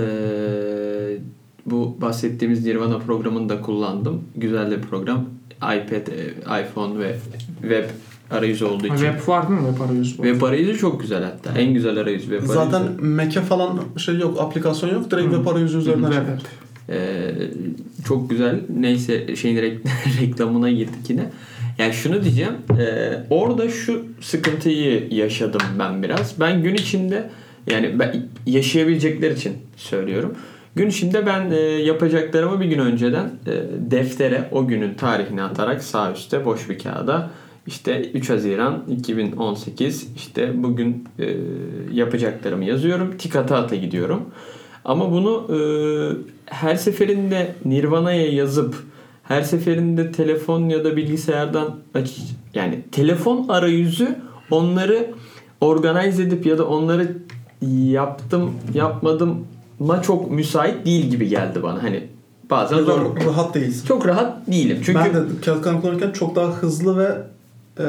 bu 1.65 1.97
bahsettiğimiz 2.01 2.65
Nirvana 2.65 2.97
programını 2.99 3.49
da 3.49 3.61
kullandım. 3.61 4.21
Güzel 4.35 4.71
de 4.71 4.77
bir 4.77 4.87
program. 4.87 5.25
iPad, 5.57 6.07
e, 6.07 6.61
iPhone 6.61 6.99
ve 6.99 7.15
web 7.61 7.83
arayüzü 8.31 8.65
olduğu 8.65 8.85
için. 8.85 8.95
Web 8.97 9.27
var 9.27 9.47
mı 9.47 9.59
web 9.69 9.89
arayüzü? 9.89 10.15
Web 10.15 10.41
arayüzü 10.41 10.77
çok 10.77 11.01
güzel 11.01 11.23
hatta. 11.23 11.59
En 11.59 11.73
güzel 11.73 11.97
arayüzü 11.97 12.21
web 12.23 12.49
arayüzü. 12.49 12.53
Zaten 12.53 13.05
Mac'e 13.05 13.41
falan 13.41 13.79
şey 13.97 14.17
yok, 14.17 14.41
aplikasyon 14.41 14.89
yok. 14.93 15.11
Direkt 15.11 15.27
Hı. 15.27 15.35
web 15.35 15.47
arayüzü 15.47 15.77
üzerinden 15.77 16.11
Web. 16.11 16.25
şey. 16.25 16.35
Ee, 16.89 17.31
çok 18.07 18.29
güzel. 18.29 18.61
Neyse 18.79 19.35
şeyin 19.35 19.57
rek- 19.57 19.79
reklamına 20.21 20.71
girdik 20.71 21.09
yine. 21.09 21.29
Yani 21.77 21.93
şunu 21.93 22.23
diyeceğim. 22.23 22.53
e, 22.79 23.13
orada 23.29 23.69
şu 23.69 24.05
sıkıntıyı 24.21 25.07
yaşadım 25.11 25.61
ben 25.79 26.03
biraz. 26.03 26.39
Ben 26.39 26.63
gün 26.63 26.73
içinde 26.73 27.29
yani 27.71 27.99
ben 27.99 28.27
yaşayabilecekler 28.45 29.31
için 29.31 29.53
söylüyorum. 29.77 30.35
Gün 30.75 30.87
içinde 30.87 31.25
ben 31.25 31.51
e, 31.51 31.55
yapacaklarımı 31.59 32.59
bir 32.59 32.65
gün 32.65 32.79
önceden 32.79 33.25
e, 33.25 33.63
deftere 33.91 34.49
o 34.51 34.67
günün 34.67 34.93
tarihini 34.93 35.43
atarak 35.43 35.83
sağ 35.83 36.11
üstte 36.11 36.45
boş 36.45 36.69
bir 36.69 36.79
kağıda 36.79 37.29
işte 37.67 38.11
3 38.11 38.29
Haziran 38.29 38.83
2018 38.89 40.07
işte 40.15 40.63
bugün 40.63 41.07
e, 41.19 41.35
yapacaklarımı 41.93 42.65
yazıyorum. 42.65 43.17
Tik 43.17 43.35
ata 43.35 43.55
ata 43.55 43.75
gidiyorum. 43.75 44.21
Ama 44.85 45.11
bunu 45.11 45.47
e, 45.49 45.59
her 46.45 46.75
seferinde 46.75 47.55
Nirvana'ya 47.65 48.31
yazıp 48.31 48.75
her 49.27 49.41
seferinde 49.41 50.11
telefon 50.11 50.69
ya 50.69 50.83
da 50.83 50.97
bilgisayardan 50.97 51.75
aç 51.93 52.17
yani 52.53 52.81
telefon 52.91 53.47
arayüzü 53.47 54.15
onları 54.51 55.07
organize 55.61 56.23
edip 56.23 56.45
ya 56.45 56.57
da 56.57 56.67
onları 56.67 57.17
yaptım 57.91 58.51
yapmadım 58.73 59.47
ma 59.79 60.01
çok 60.01 60.31
müsait 60.31 60.85
değil 60.85 61.05
gibi 61.05 61.29
geldi 61.29 61.63
bana. 61.63 61.83
Hani 61.83 62.07
bazen 62.49 62.77
zor. 62.77 62.85
Zor, 62.85 63.25
rahat 63.25 63.55
değilsin. 63.55 63.87
Çok 63.87 64.07
rahat 64.07 64.47
değilim. 64.47 64.81
Çünkü 64.85 64.99
Ben 64.99 65.13
de 65.13 65.41
kağıt 65.45 65.61
kalem 65.61 65.81
kullanırken 65.81 66.11
çok 66.11 66.35
daha 66.35 66.47
hızlı 66.47 66.97
ve 66.97 67.21
e, 67.79 67.85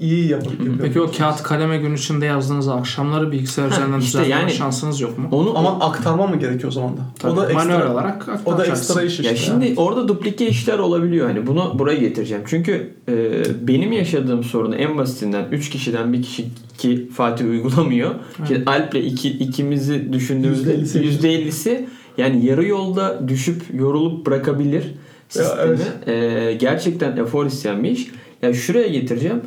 iyi 0.00 0.28
yap- 0.28 0.44
yapıyorum. 0.44 0.78
Peki 0.82 1.00
o 1.00 1.10
kağıt 1.18 1.42
kaleme 1.42 1.78
gün 1.78 1.94
içinde 1.94 2.26
yazdığınız 2.26 2.68
akşamları 2.68 3.32
bilgisayar 3.32 3.68
üzerinden 3.68 4.00
işte 4.00 4.18
düzenleme 4.18 4.40
yani- 4.40 4.52
şansınız 4.52 5.00
yok 5.00 5.18
mu? 5.18 5.28
onu 5.30 5.58
Ama 5.58 5.80
aktarma 5.80 6.26
mı 6.26 6.36
gerekiyor 6.36 6.68
o 6.68 6.74
zaman 6.74 6.96
da? 6.96 7.00
Tabii, 7.18 7.32
o 7.32 7.36
da 7.36 7.44
ekstra, 7.44 7.58
manuel 7.58 7.90
olarak 7.90 8.28
o 8.44 8.58
da 8.58 8.66
ekstra 8.66 9.02
iş 9.02 9.12
işte. 9.12 9.28
Ya 9.28 9.36
şimdi 9.36 9.74
orada 9.76 10.08
duplike 10.08 10.46
işler 10.48 10.78
olabiliyor 10.78 11.26
hani 11.26 11.46
bunu 11.46 11.78
buraya 11.78 11.98
getireceğim. 11.98 12.42
Çünkü 12.46 12.94
e, 13.08 13.42
benim 13.68 13.92
yaşadığım 13.92 14.44
sorunu 14.44 14.74
en 14.74 14.98
basitinden 14.98 15.44
3 15.52 15.70
kişiden 15.70 16.12
bir 16.12 16.22
kişi 16.22 16.44
ki 16.78 17.08
Fatih 17.14 17.44
uygulamıyor. 17.44 18.10
Ki 18.48 18.62
Alp'le 18.66 18.94
iki, 18.94 19.28
ikimizi 19.28 20.12
düşündüğümüzde 20.12 20.74
%50'si. 20.74 20.98
%50'si 20.98 21.86
yani 22.18 22.46
yarı 22.46 22.66
yolda 22.66 23.28
düşüp 23.28 23.62
yorulup 23.74 24.26
bırakabilir 24.26 24.84
sistemi. 25.28 25.78
E, 26.06 26.52
gerçekten 26.60 27.16
efor 27.16 27.46
isteyen 27.46 27.84
bir 27.84 27.90
iş. 27.90 28.06
Ya 28.44 28.54
şuraya 28.54 28.88
getireceğim. 28.88 29.40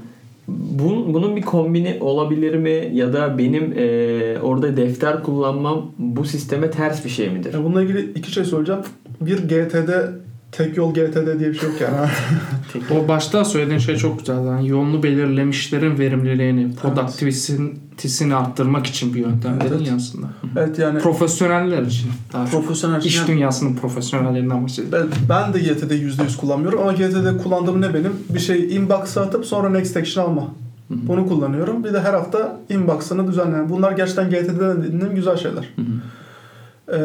Bunun, 0.48 1.14
bunun 1.14 1.36
bir 1.36 1.42
kombini 1.42 1.98
olabilir 2.00 2.56
mi 2.56 2.90
ya 2.94 3.14
da 3.14 3.38
benim 3.38 3.74
e, 3.78 4.40
orada 4.40 4.78
defter 4.78 5.24
kullanmam 5.24 5.92
bu 5.98 6.26
sisteme 6.26 6.72
ters 6.72 7.06
bir 7.06 7.10
şey 7.10 7.30
midir? 7.30 7.54
Ya 7.54 7.64
bununla 7.64 7.84
ilgili 7.84 8.12
iki 8.12 8.32
şey 8.32 8.46
söyleyeceğim. 8.46 8.82
Bir 9.22 9.38
GT'de 9.38 10.10
tek 10.52 10.78
yol 10.78 10.94
GTD 10.94 11.40
diye 11.40 11.50
bir 11.50 11.54
şey 11.60 11.70
yok 11.70 11.82
yani. 11.82 12.10
O 13.04 13.08
başta 13.08 13.46
söylediğin 13.46 13.80
şey 13.80 13.96
çok 13.96 14.20
güzel. 14.20 14.46
Yani 14.46 14.68
yolunu 14.68 15.04
belirlemişlerin 15.04 16.00
verimliliğini, 16.00 16.76
productivity'sini 16.76 18.36
arttırmak 18.36 18.88
için 18.88 19.14
bir 19.14 19.20
yöntem 19.20 19.62
dedin 19.62 19.76
Evet. 19.78 19.88
ya 19.88 19.96
aslında. 19.96 20.28
evet 20.58 20.80
yani 20.80 21.00
Profesyoneller 21.00 21.82
için 21.82 22.12
daha 22.34 22.46
profesyonel 22.46 23.04
İş 23.04 23.18
yani 23.18 23.28
dünyasının 23.28 23.76
profesyonellerinden 23.76 24.64
bahsediyorum. 24.64 25.10
ben, 25.30 25.30
ben 25.30 25.54
de 25.54 25.60
GT'de 25.60 25.96
%100 25.96 26.38
kullanmıyorum 26.38 26.80
ama 26.82 26.92
GT'de 26.94 27.38
kullandığım 27.38 27.82
ne 27.82 27.94
benim? 27.94 28.14
Bir 28.30 28.40
şey 28.40 28.76
inbox'a 28.76 29.22
atıp 29.22 29.46
sonra 29.46 29.70
next 29.70 29.98
action 29.98 30.26
alma. 30.26 30.48
Bunu 30.90 31.28
kullanıyorum. 31.28 31.84
Bir 31.84 31.94
de 31.94 32.00
her 32.02 32.14
hafta 32.14 32.60
inbox'ını 32.70 33.28
düzenleyen. 33.28 33.70
Bunlar 33.70 33.92
gerçekten 33.92 34.30
GT'de 34.30 34.84
dediğim 34.84 35.16
güzel 35.16 35.38
şeyler. 35.38 35.74
Ee, 36.94 36.98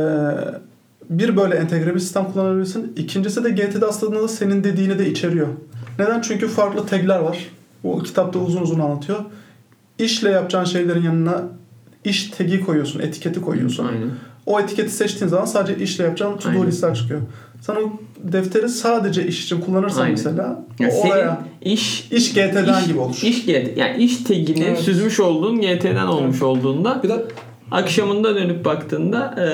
bir 1.19 1.37
böyle 1.37 1.55
entegre 1.55 1.95
bir 1.95 2.01
sistem 2.01 2.25
kullanabilirsin. 2.33 2.93
İkincisi 2.97 3.45
de 3.45 3.51
GT'de 3.51 3.87
aslında 3.87 4.29
senin 4.29 4.65
dediğini 4.65 4.99
de 4.99 5.11
içeriyor. 5.11 5.49
Neden? 5.99 6.21
Çünkü 6.21 6.49
farklı 6.49 6.87
tagler 6.87 7.19
var. 7.19 7.39
O 7.85 7.99
kitapta 7.99 8.39
uzun 8.39 8.63
uzun 8.63 8.81
anlatıyor. 8.81 9.19
İşle 9.99 10.31
yapacağın 10.31 10.65
şeylerin 10.65 11.03
yanına 11.03 11.43
iş 12.05 12.31
tagi 12.31 12.61
koyuyorsun, 12.61 13.01
etiketi 13.01 13.41
koyuyorsun. 13.41 13.87
Aynen. 13.87 14.11
O 14.47 14.61
etiketi 14.61 14.91
seçtiğin 14.91 15.29
zaman 15.29 15.45
sadece 15.45 15.85
işle 15.85 16.05
yapacağın 16.05 16.37
to-do 16.37 16.49
Aynen. 16.49 16.67
listeler 16.67 16.95
çıkıyor. 16.95 17.21
Sen 17.61 17.75
o 17.75 17.93
defteri 18.19 18.69
sadece 18.69 19.27
iş 19.27 19.45
için 19.45 19.61
kullanırsan 19.61 20.03
Aynen. 20.03 20.13
mesela 20.13 20.65
Ya 20.79 20.89
o 20.89 20.91
senin 20.91 21.13
oraya 21.13 21.45
iş 21.63 22.09
iş 22.11 22.33
GT'den 22.33 22.81
iş, 22.81 22.87
gibi 22.87 22.99
olur. 22.99 23.21
İş 23.23 23.47
GT, 23.47 23.77
yani 23.77 24.05
iş 24.05 24.17
tagini 24.17 24.65
Evet. 24.65 24.79
süzmüş 24.79 25.21
olduğun 25.21 25.61
GT'den 25.61 26.07
olmuş 26.07 26.43
olduğunda 26.43 27.01
Bir 27.03 27.09
de 27.09 27.25
akşamında 27.71 28.35
dönüp 28.35 28.65
baktığında 28.65 29.35
e, 29.39 29.47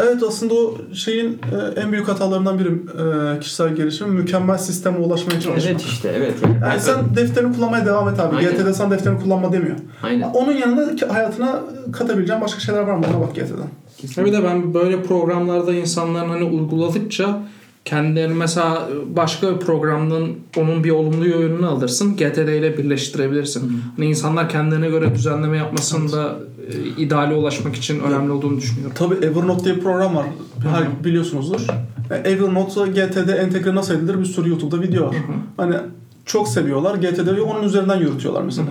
evet 0.00 0.22
aslında 0.28 0.54
o 0.54 0.74
şeyin 0.94 1.28
e, 1.76 1.80
en 1.80 1.92
büyük 1.92 2.08
hatalarından 2.08 2.58
biri 2.58 2.68
e, 2.68 3.40
kişisel 3.40 3.74
gelişim 3.74 4.08
mükemmel 4.08 4.58
sisteme 4.58 4.98
ulaşmaya 4.98 5.40
çalışmak. 5.40 5.70
evet 5.72 5.80
işte 5.80 6.12
evet. 6.16 6.34
Yani, 6.42 6.56
Yani 6.62 6.80
sen 6.80 7.16
defterini 7.16 7.56
kullanmaya 7.56 7.86
devam 7.86 8.08
et 8.08 8.20
abi. 8.20 8.36
Aynen. 8.36 8.50
GT'de 8.54 8.72
sen 8.72 8.90
defterini 8.90 9.20
kullanma 9.22 9.52
demiyor. 9.52 9.76
Aynen. 10.02 10.30
Onun 10.30 10.52
yanında 10.52 11.12
hayatına 11.14 11.60
katabileceğin 11.92 12.42
başka 12.42 12.60
şeyler 12.60 12.80
var 12.80 12.94
mı? 12.94 13.04
Ona 13.10 13.20
bak 13.20 13.34
GT'den. 13.34 14.24
Bir 14.24 14.32
de 14.32 14.44
ben 14.44 14.74
böyle 14.74 15.02
programlarda 15.02 15.74
insanların 15.74 16.28
hani 16.28 16.44
uyguladıkça 16.44 17.42
kendilerini 17.88 18.34
mesela 18.34 18.88
başka 19.16 19.54
bir 19.54 19.60
programın 19.60 20.36
onun 20.56 20.84
bir 20.84 20.90
olumlu 20.90 21.26
yönünü 21.26 21.66
alırsın. 21.66 22.16
GTD 22.16 22.48
ile 22.48 22.78
birleştirebilirsin. 22.78 23.82
Hani 23.96 24.06
insanlar 24.06 24.48
kendilerine 24.48 24.88
göre 24.88 25.14
düzenleme 25.14 25.56
yapmasında 25.56 26.36
e, 26.72 27.02
ideale 27.02 27.34
ulaşmak 27.34 27.76
için 27.76 28.00
önemli 28.00 28.32
olduğunu 28.32 28.56
düşünüyorum. 28.56 28.92
Tabii 28.98 29.14
Evernote 29.14 29.64
diye 29.64 29.76
bir 29.76 29.80
program 29.80 30.16
var. 30.16 30.26
Her 30.62 31.04
biliyorsunuzdur. 31.04 31.60
E, 32.10 32.30
Evernote'a 32.30 32.86
GT'de 32.86 33.32
entegre 33.32 33.74
nasıl 33.74 33.94
edilir 33.94 34.20
bir 34.20 34.24
sürü 34.24 34.48
YouTube'da 34.48 34.82
video 34.82 35.06
var. 35.06 35.16
Hani 35.56 35.74
çok 36.26 36.48
seviyorlar. 36.48 36.94
GTD'yi 36.94 37.40
onun 37.40 37.62
üzerinden 37.62 38.00
yürütüyorlar 38.00 38.42
mesela. 38.42 38.68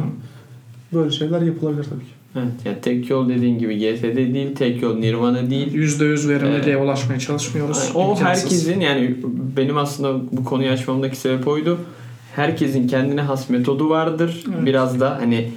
Böyle 0.94 1.12
şeyler 1.12 1.42
yapılabilir 1.42 1.84
tabii 1.84 2.00
ki. 2.00 2.18
Evet, 2.36 2.66
yani 2.66 2.78
tek 2.82 3.10
yol 3.10 3.30
dediğin 3.30 3.60
gibi 3.60 3.78
GTD 3.78 4.34
değil, 4.34 4.56
tek 4.56 4.82
yol 4.82 4.96
Nirvana 4.98 5.50
değil. 5.50 5.74
%100 5.74 6.30
verimliliğe 6.30 6.78
ulaşmaya 6.78 7.20
çalışmıyoruz. 7.20 7.78
Yani 7.78 7.98
o 7.98 8.12
İmkansız. 8.12 8.44
herkesin 8.44 8.80
yani 8.80 9.16
benim 9.58 9.78
aslında 9.78 10.22
bu 10.32 10.44
konuyu 10.46 10.70
açmamdaki 10.70 11.16
sebep 11.16 11.48
oydu. 11.48 11.80
Herkesin 12.36 12.88
kendine 12.88 13.22
has 13.22 13.50
metodu 13.50 13.90
vardır. 13.90 14.44
Evet. 14.56 14.66
Biraz 14.66 15.00
da 15.00 15.18
hani 15.22 15.52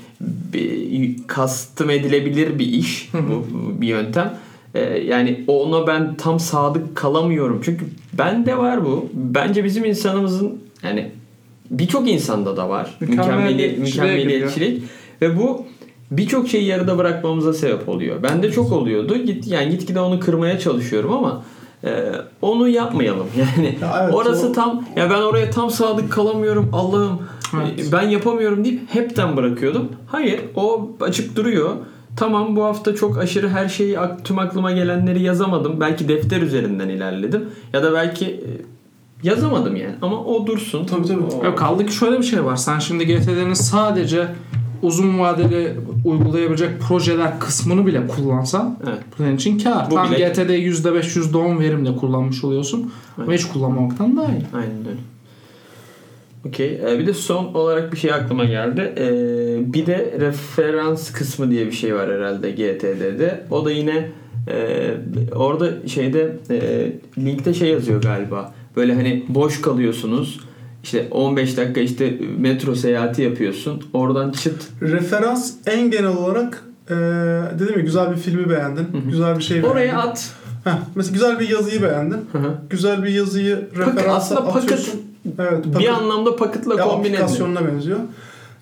bir, 0.53 1.17
kastım 1.27 1.91
edilebilir 1.91 2.59
bir 2.59 2.67
iş 2.67 3.11
bu 3.15 3.47
bir 3.81 3.89
yöntem. 3.89 4.35
Ee, 4.75 4.81
yani 4.81 5.45
ona 5.47 5.87
ben 5.87 6.15
tam 6.15 6.41
sadık 6.41 6.97
kalamıyorum. 6.97 7.61
Çünkü 7.65 7.85
bende 8.13 8.59
var 8.59 8.85
bu. 8.85 9.09
Bence 9.15 9.65
bizim 9.65 9.85
insanımızın 9.85 10.61
yani 10.83 11.11
birçok 11.71 12.09
insanda 12.09 12.57
da 12.57 12.69
var. 12.69 12.97
Mükemmeliyetçiliğe 13.01 13.79
Mükemmeli, 13.79 14.17
mükemmeliyetçilik 14.17 14.83
ve 15.23 15.37
bu 15.39 15.65
birçok 16.11 16.49
şeyi 16.49 16.65
yarıda 16.65 16.99
bırakmamıza 16.99 17.53
sebep 17.53 17.89
oluyor. 17.89 18.23
Bende 18.23 18.53
çok 18.53 18.73
oluyordu. 18.73 19.17
Git 19.17 19.47
yani 19.47 19.71
gitgide 19.71 20.01
onu 20.01 20.21
kırmaya 20.21 20.59
çalışıyorum 20.59 21.13
ama 21.13 21.43
e, 21.85 21.91
onu 22.43 22.69
yapmayalım. 22.69 23.27
Yani 23.37 23.79
Ya 23.83 24.01
evet, 24.05 24.15
orası 24.15 24.49
o- 24.49 24.53
tam 24.53 24.85
ya 24.97 25.11
ben 25.11 25.23
oraya 25.23 25.51
tam 25.51 25.71
sadık 25.71 26.13
kalamıyorum. 26.13 26.69
Allah'ım 26.73 27.19
Evet. 27.57 27.89
e, 27.89 27.93
ben 27.93 28.03
yapamıyorum 28.09 28.65
deyip 28.65 28.81
hepten 28.95 29.37
bırakıyordum. 29.37 29.89
Hayır, 30.07 30.41
o 30.57 30.91
açık 31.01 31.37
duruyor. 31.37 31.71
Tamam 32.17 32.57
bu 32.57 32.65
hafta 32.65 32.95
çok 32.95 33.19
aşırı 33.19 33.49
her 33.49 33.69
şeyi 33.69 33.99
tüm 34.25 34.39
aklıma 34.39 34.73
gelenleri 34.73 35.23
yazamadım. 35.23 35.81
Belki 35.81 36.09
defter 36.09 36.43
üzerinden 36.43 36.89
ilerledim 36.89 37.45
ya 37.73 37.83
da 37.83 37.93
belki 37.93 38.27
e, 38.27 38.49
yazamadım 39.23 39.77
yani. 39.77 39.95
Ama 40.03 40.25
o 40.25 40.47
dursun. 40.47 40.85
Tabii, 40.87 41.07
tabii. 41.09 41.23
O- 41.41 41.45
Yok 41.45 41.59
kaldı 41.59 41.87
ki 41.87 41.93
şöyle 41.95 42.19
bir 42.19 42.23
şey 42.25 42.45
var. 42.45 42.57
Sen 42.57 42.79
şimdi 42.79 43.07
GTD'nin 43.07 43.55
sadece 43.55 44.27
uzun 44.83 45.19
vadeli 45.19 45.75
uygulayabilecek 46.05 46.81
projeler 46.81 47.41
kısmını 47.41 47.87
bile 47.87 48.07
kullansan 48.07 48.79
Evet. 48.89 48.99
senin 49.19 49.37
için 49.37 49.59
kar. 49.59 49.91
Bu 49.91 49.95
Tam 49.95 50.11
bile- 50.13 50.29
GTD 50.29 50.51
%5 50.51 51.17
%10 51.17 51.61
verimle 51.61 51.97
kullanmış 51.97 52.45
oluyorsun. 52.45 52.93
Ama 53.19 53.33
hiç 53.33 53.45
kullanmamaktan 53.45 54.17
daha 54.17 54.27
iyi. 54.33 54.43
Aynen 54.55 54.79
öyle. 54.89 55.01
Okey. 56.49 56.81
Ee, 56.87 56.99
bir 56.99 57.07
de 57.07 57.15
son 57.15 57.45
olarak 57.55 57.93
bir 57.93 57.97
şey 57.99 58.13
aklıma 58.13 58.45
geldi. 58.45 58.95
Ee, 58.99 59.73
bir 59.73 59.87
de 59.87 60.15
referans 60.21 61.13
kısmı 61.13 61.51
diye 61.51 61.67
bir 61.67 61.73
şey 61.73 61.95
var 61.95 62.11
herhalde 62.11 62.51
GTD'de. 62.51 63.45
O 63.51 63.65
da 63.65 63.71
yine 63.71 64.11
e, 64.49 64.91
orada 65.35 65.89
şeyde 65.89 66.37
e, 66.51 66.93
linkte 67.19 67.55
şey 67.55 67.69
yazıyor 67.69 68.03
galiba. 68.03 68.55
Böyle 68.77 68.95
hani 68.95 69.25
boş 69.29 69.61
kalıyorsunuz. 69.61 70.41
İşte 70.83 71.09
15 71.11 71.57
dakika 71.57 71.81
işte 71.81 72.19
metro 72.39 72.75
seyahati 72.75 73.23
yapıyorsun. 73.23 73.85
Oradan 73.93 74.31
çıt. 74.31 74.69
Referans 74.83 75.53
en 75.67 75.91
genel 75.91 76.17
olarak 76.17 76.65
e, 76.91 76.95
dedim 77.59 77.75
ya 77.77 77.81
güzel 77.85 78.11
bir 78.11 78.17
filmi 78.17 78.51
beğendin. 78.51 78.83
hı. 78.83 79.11
Güzel 79.11 79.39
bir 79.39 79.43
şey 79.43 79.57
beğendin. 79.57 79.71
Oraya 79.71 79.99
at. 79.99 80.31
Heh, 80.65 80.71
mesela 80.95 81.13
güzel 81.13 81.41
bir 81.41 81.49
yazıyı 81.49 81.83
beğendin. 81.83 82.19
Hı 82.33 82.39
hı. 82.39 82.55
Güzel 82.71 83.03
bir 83.03 83.09
yazıyı 83.09 83.69
referansa 83.77 84.11
aslında 84.13 84.41
paket- 84.41 84.63
atıyorsun. 84.65 85.01
Evet, 85.39 85.65
Bir 85.67 85.73
paket- 85.73 85.91
anlamda 85.91 86.37
paketla 86.37 86.75
ya 86.75 86.85
kombine 86.85 87.13
aplikasyonuna 87.17 87.67
benziyor. 87.67 87.99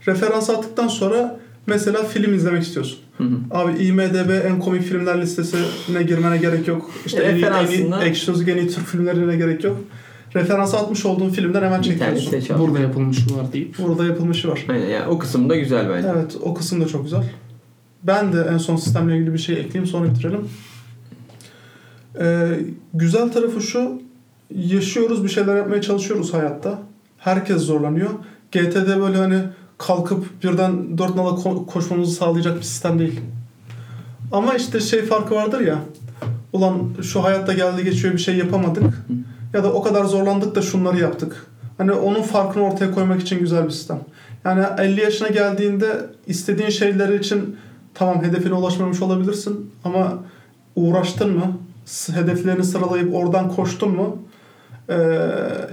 Referans 0.08 0.50
attıktan 0.50 0.88
sonra 0.88 1.38
mesela 1.66 2.04
film 2.04 2.34
izlemek 2.34 2.62
istiyorsun. 2.62 2.98
Hı 3.18 3.24
hı. 3.24 3.28
Abi 3.50 3.72
IMDB 3.84 4.30
en 4.46 4.60
komik 4.60 4.82
filmler 4.82 5.20
listesine 5.20 6.02
girmene 6.02 6.36
gerek 6.38 6.68
yok. 6.68 6.90
İşte 7.06 7.22
en 7.22 7.34
iyi, 7.36 7.44
en 7.44 7.68
iyi 7.68 8.08
ekşi 8.08 8.32
en 8.32 8.56
iyi 8.56 8.68
Türk 8.68 8.86
filmlerine 8.86 9.36
gerek 9.36 9.64
yok. 9.64 9.76
Referans 10.34 10.74
atmış 10.74 11.06
olduğun 11.06 11.30
filmden 11.30 11.62
hemen 11.62 11.82
çekiyorsun. 11.82 12.32
Burada 12.58 12.78
yapılmış 12.80 13.18
var 13.30 13.52
deyip. 13.52 13.78
Burada 13.78 14.04
yapılmışı 14.06 14.48
var. 14.48 14.66
Aynen 14.68 14.86
yani 14.88 15.06
o 15.06 15.18
kısım 15.18 15.50
da 15.50 15.56
güzel 15.56 15.90
bence. 15.90 16.08
Evet 16.16 16.36
o 16.42 16.54
kısım 16.54 16.80
da 16.80 16.86
çok 16.86 17.04
güzel. 17.04 17.22
Ben 18.02 18.32
de 18.32 18.48
en 18.52 18.58
son 18.58 18.76
sistemle 18.76 19.16
ilgili 19.16 19.32
bir 19.32 19.38
şey 19.38 19.56
ekleyeyim 19.60 19.86
sonra 19.86 20.10
bitirelim. 20.10 20.48
Ee, 22.20 22.48
güzel 22.94 23.32
tarafı 23.32 23.60
şu. 23.60 24.02
Yaşıyoruz 24.54 25.24
bir 25.24 25.28
şeyler 25.28 25.56
yapmaya 25.56 25.82
çalışıyoruz 25.82 26.34
hayatta. 26.34 26.78
Herkes 27.18 27.62
zorlanıyor. 27.62 28.10
GT'de 28.52 29.00
böyle 29.00 29.16
hani 29.16 29.38
kalkıp 29.78 30.42
birden 30.44 30.98
dört 30.98 31.14
nala 31.16 31.28
ko- 31.28 31.66
koşmamızı 31.66 32.12
sağlayacak 32.14 32.56
bir 32.58 32.62
sistem 32.62 32.98
değil. 32.98 33.20
Ama 34.32 34.54
işte 34.54 34.80
şey 34.80 35.02
farkı 35.02 35.34
vardır 35.34 35.60
ya. 35.60 35.78
Ulan 36.52 36.78
şu 37.02 37.24
hayatta 37.24 37.52
geldi 37.52 37.84
geçiyor 37.84 38.14
bir 38.14 38.18
şey 38.18 38.36
yapamadık. 38.36 38.84
Ya 39.54 39.64
da 39.64 39.72
o 39.72 39.82
kadar 39.82 40.04
zorlandık 40.04 40.54
da 40.54 40.62
şunları 40.62 40.98
yaptık. 40.98 41.46
Hani 41.78 41.92
onun 41.92 42.22
farkını 42.22 42.64
ortaya 42.64 42.90
koymak 42.90 43.20
için 43.20 43.38
güzel 43.38 43.64
bir 43.64 43.70
sistem. 43.70 44.00
Yani 44.44 44.64
50 44.78 45.00
yaşına 45.00 45.28
geldiğinde 45.28 46.06
istediğin 46.26 46.68
şeyler 46.68 47.08
için 47.08 47.56
tamam 47.94 48.24
hedefine 48.24 48.54
ulaşmamış 48.54 49.02
olabilirsin 49.02 49.70
ama 49.84 50.18
uğraştın 50.76 51.30
mı? 51.30 51.58
Hedeflerini 52.14 52.64
sıralayıp 52.64 53.14
oradan 53.14 53.50
koştun 53.50 53.90
mu? 53.90 54.18
Ee, 54.88 54.94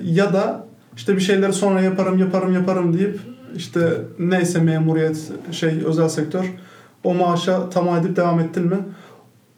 ya 0.04 0.34
da 0.34 0.66
işte 0.96 1.16
bir 1.16 1.22
şeyleri 1.22 1.54
sonra 1.54 1.82
yaparım 1.82 2.18
yaparım 2.18 2.54
yaparım 2.54 2.98
deyip 2.98 3.20
işte 3.56 4.02
neyse 4.20 4.60
memuriyet 4.60 5.32
şey 5.52 5.82
özel 5.86 6.10
sektör 6.10 6.54
o 7.04 7.14
maaşa 7.14 7.70
tamam 7.70 7.98
edip 7.98 8.16
devam 8.16 8.40
ettin 8.40 8.66
mi? 8.66 8.78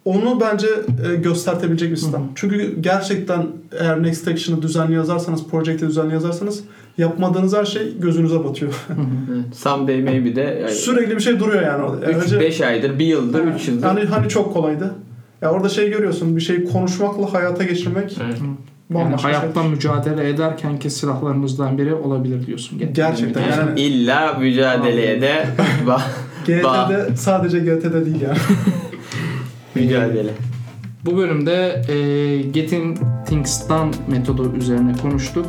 Onu 0.08 0.40
bence 0.40 0.66
e, 0.66 1.14
göstertebilecek 1.16 1.90
bir 1.90 1.96
sistem. 1.96 2.22
Çünkü 2.34 2.80
gerçekten 2.80 3.46
eğer 3.80 4.02
Next 4.02 4.28
Action'ı 4.28 4.62
düzenli 4.62 4.94
yazarsanız, 4.94 5.46
Project'i 5.46 5.88
düzenli 5.88 6.14
yazarsanız 6.14 6.60
yapmadığınız 6.98 7.56
her 7.56 7.64
şey 7.64 7.98
gözünüze 7.98 8.44
batıyor. 8.44 8.74
Evet. 9.32 9.56
Someday 9.56 10.02
maybe 10.02 10.36
de 10.36 10.58
yani 10.62 10.70
Sürekli 10.70 11.16
bir 11.16 11.20
şey 11.20 11.40
duruyor 11.40 11.62
yani 11.62 11.82
orada. 11.82 12.10
Yani 12.10 12.22
önce- 12.22 12.36
3-5 12.36 12.66
aydır, 12.66 12.98
1 12.98 13.06
yıldır, 13.06 13.44
Ha, 13.44 13.54
3 13.56 13.68
yıldır. 13.68 13.86
Hani, 13.86 14.04
hani 14.04 14.28
çok 14.28 14.52
kolaydı. 14.52 14.94
Ya 15.42 15.50
orada 15.50 15.68
şey 15.68 15.90
görüyorsun 15.90 16.36
bir 16.36 16.40
şeyi 16.40 16.64
konuşmakla 16.64 17.32
hayata 17.32 17.64
geçirmek 17.64 18.18
Evet. 18.24 18.38
Yani 18.90 19.14
hayatla 19.16 19.62
şey. 19.62 19.70
mücadele 19.70 20.28
ederken 20.28 20.78
ki 20.78 20.90
silahlarımızdan 20.90 21.78
biri 21.78 21.94
olabilir 21.94 22.46
diyorsun. 22.46 22.78
Gerçekten 22.92 23.40
Yani 23.40 23.56
yani 23.56 23.80
illa 23.80 24.32
mücadeleye 24.40 25.20
de 25.20 25.46
GT'de 26.46 27.16
sadece 27.16 27.58
GT'de 27.58 28.06
değil 28.06 28.20
yani. 28.20 28.38
mücadele. 29.80 30.30
Bu 31.04 31.16
bölümde 31.16 31.82
e, 31.88 32.42
Getting 32.42 32.98
Things 33.26 33.68
Done 33.68 33.90
metodu 34.08 34.52
üzerine 34.56 34.92
konuştuk. 35.02 35.46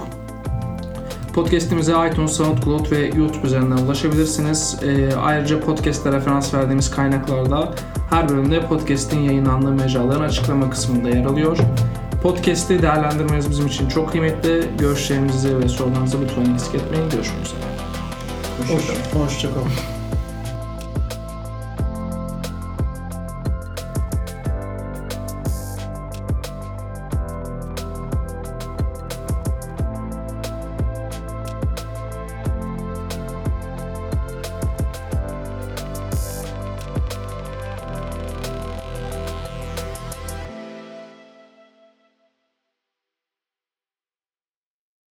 Podcast'imize 1.33 1.93
iTunes, 2.11 2.31
SoundCloud 2.31 2.91
ve 2.91 2.99
YouTube 2.99 3.47
üzerinden 3.47 3.77
ulaşabilirsiniz. 3.77 4.79
E, 4.83 5.15
ayrıca 5.15 5.59
podcast'te 5.59 6.11
referans 6.11 6.53
verdiğimiz 6.53 6.91
kaynaklarda 6.91 7.73
her 8.09 8.29
bölümde 8.29 8.65
podcast'in 8.65 9.19
yayınlandığı 9.19 9.71
mecraların 9.71 10.23
açıklama 10.23 10.69
kısmında 10.69 11.09
yer 11.09 11.25
alıyor. 11.25 11.57
Podcast'i 12.23 12.81
değerlendirmeniz 12.81 13.49
bizim 13.49 13.67
için 13.67 13.87
çok 13.87 14.11
kıymetli. 14.11 14.63
Görüşlerinizi 14.79 15.59
ve 15.59 15.69
sorularınızı 15.69 16.21
lütfen 16.21 16.53
eksik 16.53 16.75
etmeyin. 16.75 17.09
Görüşmek 17.09 17.45
üzere. 17.45 17.59
Hoş, 18.67 18.83
hoşçakalın. 19.13 19.98